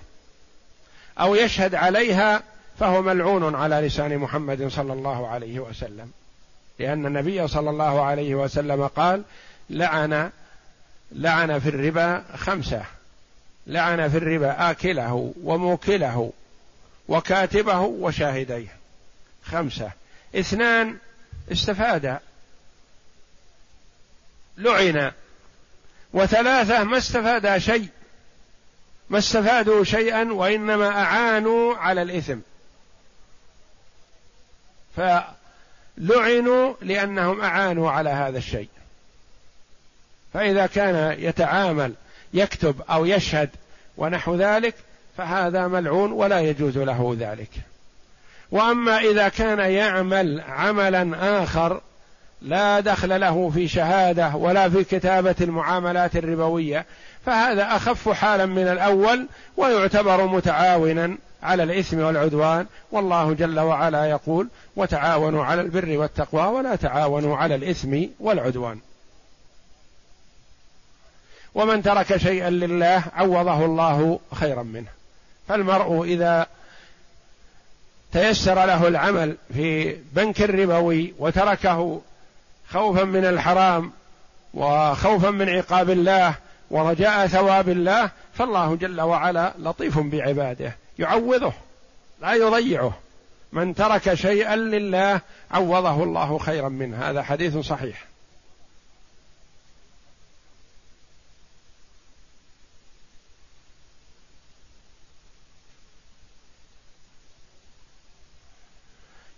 أو 1.19 1.35
يشهد 1.35 1.75
عليها 1.75 2.43
فهو 2.79 3.01
ملعون 3.01 3.55
على 3.55 3.75
لسان 3.75 4.17
محمد 4.17 4.67
صلى 4.67 4.93
الله 4.93 5.27
عليه 5.27 5.59
وسلم. 5.59 6.11
لأن 6.79 7.05
النبي 7.05 7.47
صلى 7.47 7.69
الله 7.69 8.01
عليه 8.01 8.35
وسلم 8.35 8.87
قال 8.87 9.23
لعن 9.69 10.29
لعن 11.11 11.59
في 11.59 11.69
الربا 11.69 12.23
خمسة. 12.35 12.83
لعن 13.67 14.09
في 14.09 14.17
الربا 14.17 14.71
آكله 14.71 15.33
وموكله 15.43 16.33
وكاتبه 17.07 17.79
وشاهديه. 17.79 18.75
خمسة. 19.43 19.91
اثنان 20.35 20.97
استفادا 21.51 22.19
لعن. 24.57 25.11
وثلاثة 26.13 26.83
ما 26.83 26.97
استفادا 26.97 27.59
شيء. 27.59 27.87
ما 29.09 29.17
استفادوا 29.17 29.83
شيئا 29.83 30.33
وإنما 30.33 30.89
أعانوا 30.89 31.75
على 31.75 32.01
الإثم. 32.01 32.37
فلعنوا 34.95 36.73
لأنهم 36.81 37.41
أعانوا 37.41 37.91
على 37.91 38.09
هذا 38.09 38.37
الشيء. 38.37 38.69
فإذا 40.33 40.65
كان 40.65 41.19
يتعامل 41.19 41.93
يكتب 42.33 42.81
أو 42.81 43.05
يشهد 43.05 43.49
ونحو 43.97 44.35
ذلك 44.35 44.75
فهذا 45.17 45.67
ملعون 45.67 46.11
ولا 46.11 46.39
يجوز 46.39 46.77
له 46.77 47.15
ذلك. 47.19 47.70
وأما 48.51 48.97
إذا 48.97 49.29
كان 49.29 49.59
يعمل 49.59 50.41
عملا 50.41 51.43
آخر 51.43 51.81
لا 52.41 52.79
دخل 52.79 53.21
له 53.21 53.49
في 53.49 53.67
شهادة 53.67 54.35
ولا 54.35 54.69
في 54.69 54.83
كتابة 54.83 55.35
المعاملات 55.41 56.15
الربوية 56.15 56.85
فهذا 57.25 57.75
أخف 57.75 58.09
حالا 58.09 58.45
من 58.45 58.67
الأول 58.67 59.27
ويعتبر 59.57 60.25
متعاونا 60.25 61.17
على 61.43 61.63
الإثم 61.63 61.99
والعدوان. 61.99 62.65
والله 62.91 63.33
جل 63.33 63.59
وعلا 63.59 64.05
يقول 64.05 64.47
وتعاونوا 64.75 65.45
على 65.45 65.61
البر 65.61 65.97
والتقوى 65.97 66.41
ولا 66.41 66.75
تعاونوا 66.75 67.37
على 67.37 67.55
الإثم 67.55 68.01
والعدوان. 68.19 68.79
ومن 71.55 71.83
ترك 71.83 72.17
شيئا 72.17 72.49
لله 72.49 73.03
عوضه 73.15 73.65
الله 73.65 74.19
خيرا 74.33 74.63
منه. 74.63 74.89
فالمرء 75.47 76.03
إذا 76.03 76.47
تيسر 78.11 78.65
له 78.65 78.87
العمل 78.87 79.37
في 79.53 79.95
بنك 80.13 80.41
الربوي 80.41 81.13
وتركه 81.19 82.01
خوفا 82.69 83.03
من 83.03 83.25
الحرام 83.25 83.91
وخوفا 84.53 85.29
من 85.29 85.49
عقاب 85.49 85.89
الله 85.89 86.35
ورجاء 86.71 87.27
ثواب 87.27 87.69
الله 87.69 88.09
فالله 88.33 88.75
جل 88.75 89.01
وعلا 89.01 89.53
لطيف 89.59 89.99
بعباده. 89.99 90.75
يعوضه 90.99 91.53
لا 92.21 92.33
يضيعه. 92.33 92.93
من 93.51 93.75
ترك 93.75 94.13
شيئا 94.13 94.55
لله 94.55 95.21
عوضه 95.51 96.03
الله 96.03 96.37
خيرا 96.37 96.69
منه. 96.69 97.09
هذا 97.09 97.23
حديث 97.23 97.57
صحيح. 97.57 98.10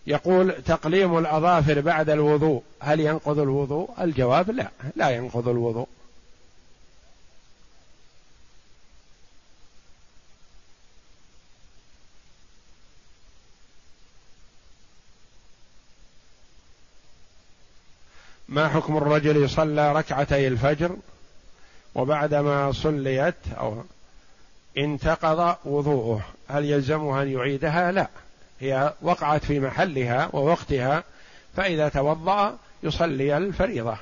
يقول 0.07 0.61
تقليم 0.61 1.17
الأظافر 1.17 1.81
بعد 1.81 2.09
الوضوء. 2.09 2.63
هل 2.79 2.99
ينقض 2.99 3.39
الوضوء؟ 3.39 3.89
الجواب 4.01 4.51
لا. 4.51 4.69
لا 4.95 5.09
ينقض 5.09 5.47
الوضوء. 5.47 5.87
ما 18.49 18.69
حكم 18.69 18.97
الرجل 18.97 19.49
صلى 19.49 19.93
ركعتي 19.93 20.47
الفجر 20.47 20.95
وبعدما 21.95 22.71
صليت 22.71 23.35
أو 23.57 23.83
انتقض 24.77 25.55
وضوءه؟ 25.65 26.25
هل 26.47 26.65
يلزمه 26.65 27.21
أن 27.21 27.31
يعيدها؟ 27.31 27.91
لا. 27.91 28.07
هي 28.63 28.93
وقعت 29.01 29.45
في 29.45 29.59
محلها 29.59 30.29
ووقتها 30.33 31.03
فإذا 31.55 31.89
توضأ 31.89 32.57
يصلي 32.83 33.37
الفريضة. 33.37 33.97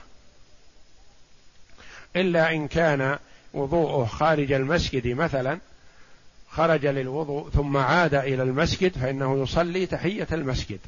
إلا 2.15 2.51
إن 2.51 2.67
كان 2.67 3.17
وضوءه 3.53 4.05
خارج 4.05 4.51
المسجد 4.51 5.07
مثلا 5.07 5.59
خرج 6.49 6.85
للوضوء 6.85 7.49
ثم 7.49 7.77
عاد 7.77 8.15
إلى 8.15 8.43
المسجد 8.43 8.97
فإنه 8.97 9.43
يصلي 9.43 9.85
تحية 9.85 10.27
المسجد. 10.31 10.79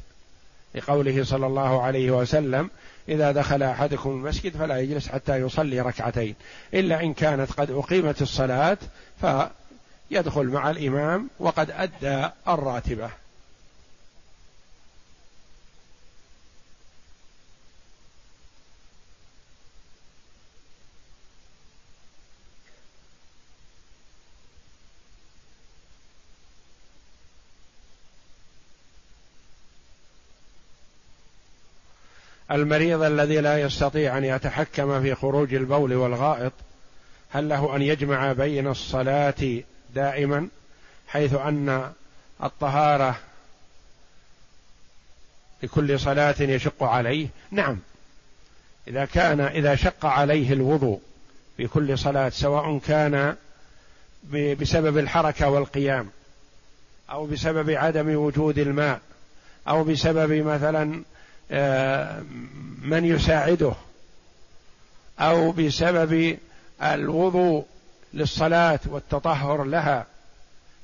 لقوله 0.74 1.24
صلى 1.24 1.46
الله 1.46 1.82
عليه 1.82 2.10
وسلم 2.10 2.70
إذا 3.08 3.32
دخل 3.32 3.62
أحدكم 3.62 4.10
المسجد 4.10 4.56
فلا 4.56 4.78
يجلس 4.78 5.08
حتى 5.08 5.36
يصلي 5.36 5.80
ركعتين. 5.80 6.34
إلا 6.74 7.02
إن 7.02 7.14
كانت 7.14 7.52
قد 7.52 7.70
أقيمت 7.70 8.22
الصلاة 8.22 8.78
فيدخل 9.20 10.46
مع 10.46 10.70
الإمام 10.70 11.30
وقد 11.38 11.70
أدى 11.70 12.28
الراتبة. 12.48 13.23
المريض 32.50 33.02
الذي 33.02 33.40
لا 33.40 33.60
يستطيع 33.60 34.18
أن 34.18 34.24
يتحكم 34.24 35.02
في 35.02 35.14
خروج 35.14 35.54
البول 35.54 35.94
والغائط 35.94 36.52
هل 37.30 37.48
له 37.48 37.76
أن 37.76 37.82
يجمع 37.82 38.32
بين 38.32 38.68
الصلاة 38.68 39.60
دائما 39.94 40.48
حيث 41.08 41.34
أن 41.34 41.92
الطهارة 42.42 43.18
لكل 45.62 46.00
صلاة 46.00 46.34
يشق 46.40 46.82
عليه؟ 46.82 47.28
نعم. 47.50 47.78
إذا 48.88 49.04
كان 49.04 49.40
إذا 49.40 49.76
شق 49.76 50.06
عليه 50.06 50.52
الوضوء 50.52 51.00
في 51.56 51.66
كل 51.66 51.98
صلاة 51.98 52.28
سواء 52.28 52.78
كان 52.78 53.36
بسبب 54.32 54.98
الحركة 54.98 55.48
والقيام 55.48 56.10
أو 57.10 57.26
بسبب 57.26 57.70
عدم 57.70 58.16
وجود 58.16 58.58
الماء 58.58 59.00
أو 59.68 59.84
بسبب 59.84 60.32
مثلا 60.32 61.02
من 62.82 63.04
يساعده 63.04 63.72
أو 65.20 65.52
بسبب 65.52 66.38
الوضوء 66.82 67.64
للصلاة 68.14 68.80
والتطهر 68.86 69.64
لها. 69.64 70.06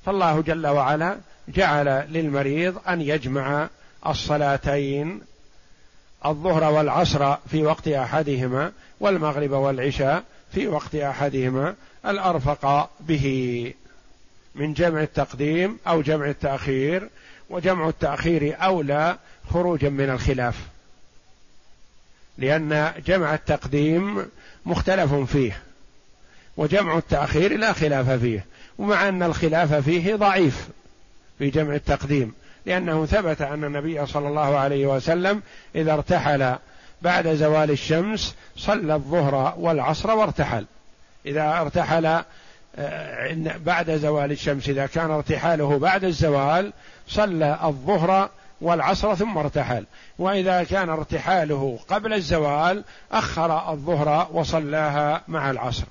فالله 0.06 0.40
جل 0.42 0.66
وعلا 0.66 1.16
جعل 1.48 1.86
للمريض 2.12 2.78
أن 2.88 3.00
يجمع 3.00 3.68
الصلاتين 4.06 5.20
الظهر 6.26 6.72
والعصر 6.72 7.36
في 7.50 7.62
وقت 7.62 7.88
أحدهما 7.88 8.72
والمغرب 9.00 9.50
والعشاء 9.50 10.24
في 10.52 10.68
وقت 10.68 10.94
أحدهما 10.94 11.74
الأرفق 12.06 12.90
به. 13.00 13.74
من 14.54 14.72
جمع 14.72 15.02
التقديم 15.02 15.78
أو 15.86 16.02
جمع 16.02 16.28
التأخير 16.28 17.08
وجمع 17.50 17.88
التأخير 17.88 18.56
أولى 18.64 19.16
خروجا 19.50 19.88
من 19.88 20.10
الخلاف. 20.10 20.54
لأن 22.38 22.92
جمع 23.06 23.34
التقديم 23.34 24.26
مختلف 24.66 25.14
فيه 25.14 25.62
وجمع 26.56 26.98
التأخير 26.98 27.56
لا 27.56 27.72
خلاف 27.72 28.10
فيه 28.10 28.44
ومع 28.78 29.08
أن 29.08 29.22
الخلاف 29.22 29.74
فيه 29.74 30.14
ضعيف 30.14 30.68
في 31.38 31.50
جمع 31.50 31.74
التقديم 31.74 32.32
لأنه 32.66 33.06
ثبت 33.06 33.42
أن 33.42 33.64
النبي 33.64 34.06
صلى 34.06 34.28
الله 34.28 34.58
عليه 34.58 34.86
وسلم 34.86 35.42
إذا 35.74 35.92
ارتحل 35.92 36.56
بعد 37.02 37.28
زوال 37.28 37.70
الشمس 37.70 38.34
صلى 38.56 38.94
الظهر 38.94 39.54
والعصر 39.58 40.10
وارتحل. 40.10 40.66
إذا 41.26 41.60
ارتحل 41.60 42.22
آه، 42.76 43.36
بعد 43.64 43.90
زوال 43.90 44.32
الشمس 44.32 44.68
إذا 44.68 44.86
كان 44.86 45.10
ارتحاله 45.10 45.78
بعد 45.78 46.04
الزوال 46.04 46.72
صلى 47.08 47.58
الظهر 47.64 48.30
والعصر 48.60 49.14
ثم 49.14 49.38
ارتحل. 49.38 49.86
وإذا 50.18 50.64
كان 50.64 50.88
ارتحاله 50.88 51.78
قبل 51.88 52.12
الزوال 52.12 52.84
أخر 53.12 53.72
الظهر 53.72 54.28
وصلاها 54.32 55.22
مع 55.28 55.50
العصر. 55.50 55.84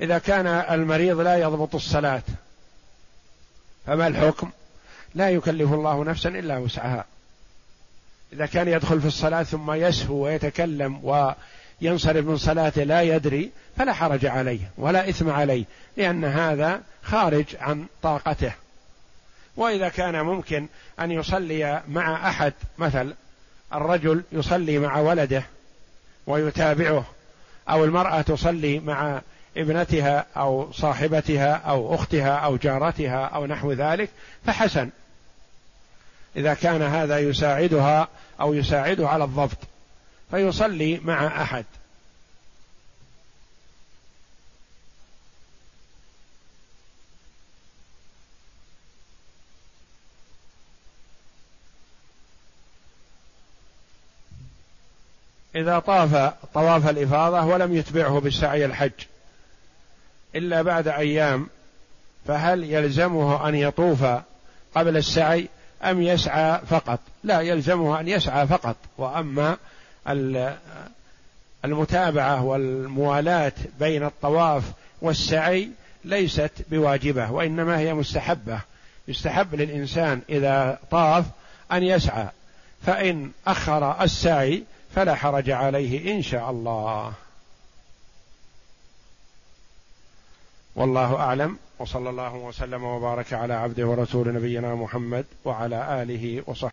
إذا 0.00 0.18
كان 0.18 0.46
المريض 0.46 1.20
لا 1.20 1.36
يضبط 1.36 1.74
الصلاة 1.74 2.22
فما 3.86 4.06
الحكم؟ 4.06 4.50
لا 5.14 5.30
يكلف 5.30 5.72
الله 5.72 6.04
نفسا 6.04 6.28
إلا 6.28 6.58
وسعها. 6.58 7.04
إذا 8.32 8.46
كان 8.46 8.68
يدخل 8.68 9.00
في 9.00 9.06
الصلاة 9.06 9.42
ثم 9.42 9.72
يسهو 9.72 10.24
ويتكلم 10.24 11.00
ينصرف 11.80 12.26
من 12.26 12.36
صلاته 12.36 12.82
لا 12.82 13.02
يدري 13.02 13.50
فلا 13.76 13.92
حرج 13.92 14.26
عليه 14.26 14.70
ولا 14.78 15.08
إثم 15.08 15.30
عليه 15.30 15.64
لأن 15.96 16.24
هذا 16.24 16.80
خارج 17.02 17.44
عن 17.60 17.86
طاقته. 18.02 18.52
وإذا 19.56 19.88
كان 19.88 20.20
ممكن 20.22 20.66
أن 21.00 21.10
يصلي 21.10 21.82
مع 21.88 22.28
أحد 22.28 22.52
مثل 22.78 23.14
الرجل 23.74 24.22
يصلي 24.32 24.78
مع 24.78 24.98
ولده 24.98 25.42
ويتابعه 26.26 27.04
أو 27.68 27.84
المرأة 27.84 28.20
تصلي 28.20 28.80
مع 28.80 29.20
ابنتها 29.56 30.26
أو 30.36 30.72
صاحبتها 30.72 31.54
أو 31.54 31.94
أختها 31.94 32.36
أو 32.36 32.56
جارتها 32.56 33.24
أو 33.24 33.46
نحو 33.46 33.72
ذلك 33.72 34.10
فحسن. 34.46 34.90
إذا 36.36 36.54
كان 36.54 36.82
هذا 36.82 37.18
يساعدها 37.18 38.08
أو 38.40 38.54
يساعده 38.54 39.08
على 39.08 39.24
الضبط. 39.24 39.58
فيصلي 40.30 41.00
مع 41.04 41.42
أحد. 41.42 41.64
إذا 55.56 55.78
طاف 55.78 56.34
طواف 56.54 56.88
الإفاضة 56.88 57.44
ولم 57.44 57.76
يتبعه 57.76 58.20
بالسعي 58.20 58.64
الحج 58.64 58.90
إلا 60.34 60.62
بعد 60.62 60.88
أيام 60.88 61.48
فهل 62.26 62.64
يلزمه 62.64 63.48
أن 63.48 63.54
يطوف 63.54 64.04
قبل 64.74 64.96
السعي 64.96 65.48
أم 65.82 66.02
يسعى 66.02 66.60
فقط؟ 66.70 67.00
لا 67.24 67.40
يلزمه 67.40 68.00
أن 68.00 68.08
يسعى 68.08 68.46
فقط 68.46 68.76
وأما 68.98 69.56
المتابعة 71.64 72.44
والموالاة 72.44 73.52
بين 73.80 74.04
الطواف 74.04 74.62
والسعي 75.02 75.68
ليست 76.04 76.52
بواجبة 76.70 77.32
وإنما 77.32 77.78
هي 77.78 77.94
مستحبة. 77.94 78.60
يستحب 79.08 79.54
للإنسان 79.54 80.22
إذا 80.28 80.78
طاف 80.90 81.24
أن 81.72 81.82
يسعى 81.82 82.28
فإن 82.86 83.30
أخر 83.46 84.02
السعي 84.02 84.64
فلا 84.94 85.14
حرج 85.14 85.50
عليه 85.50 86.14
إن 86.16 86.22
شاء 86.22 86.50
الله. 86.50 87.12
والله 90.76 91.16
أعلم 91.16 91.58
وصلى 91.78 92.10
الله 92.10 92.34
وسلم 92.34 92.84
وبارك 92.84 93.32
على 93.32 93.54
عبده 93.54 93.86
ورسول 93.86 94.34
نبينا 94.34 94.74
محمد 94.74 95.24
وعلى 95.44 96.02
آله 96.02 96.42
وصحبه. 96.46 96.56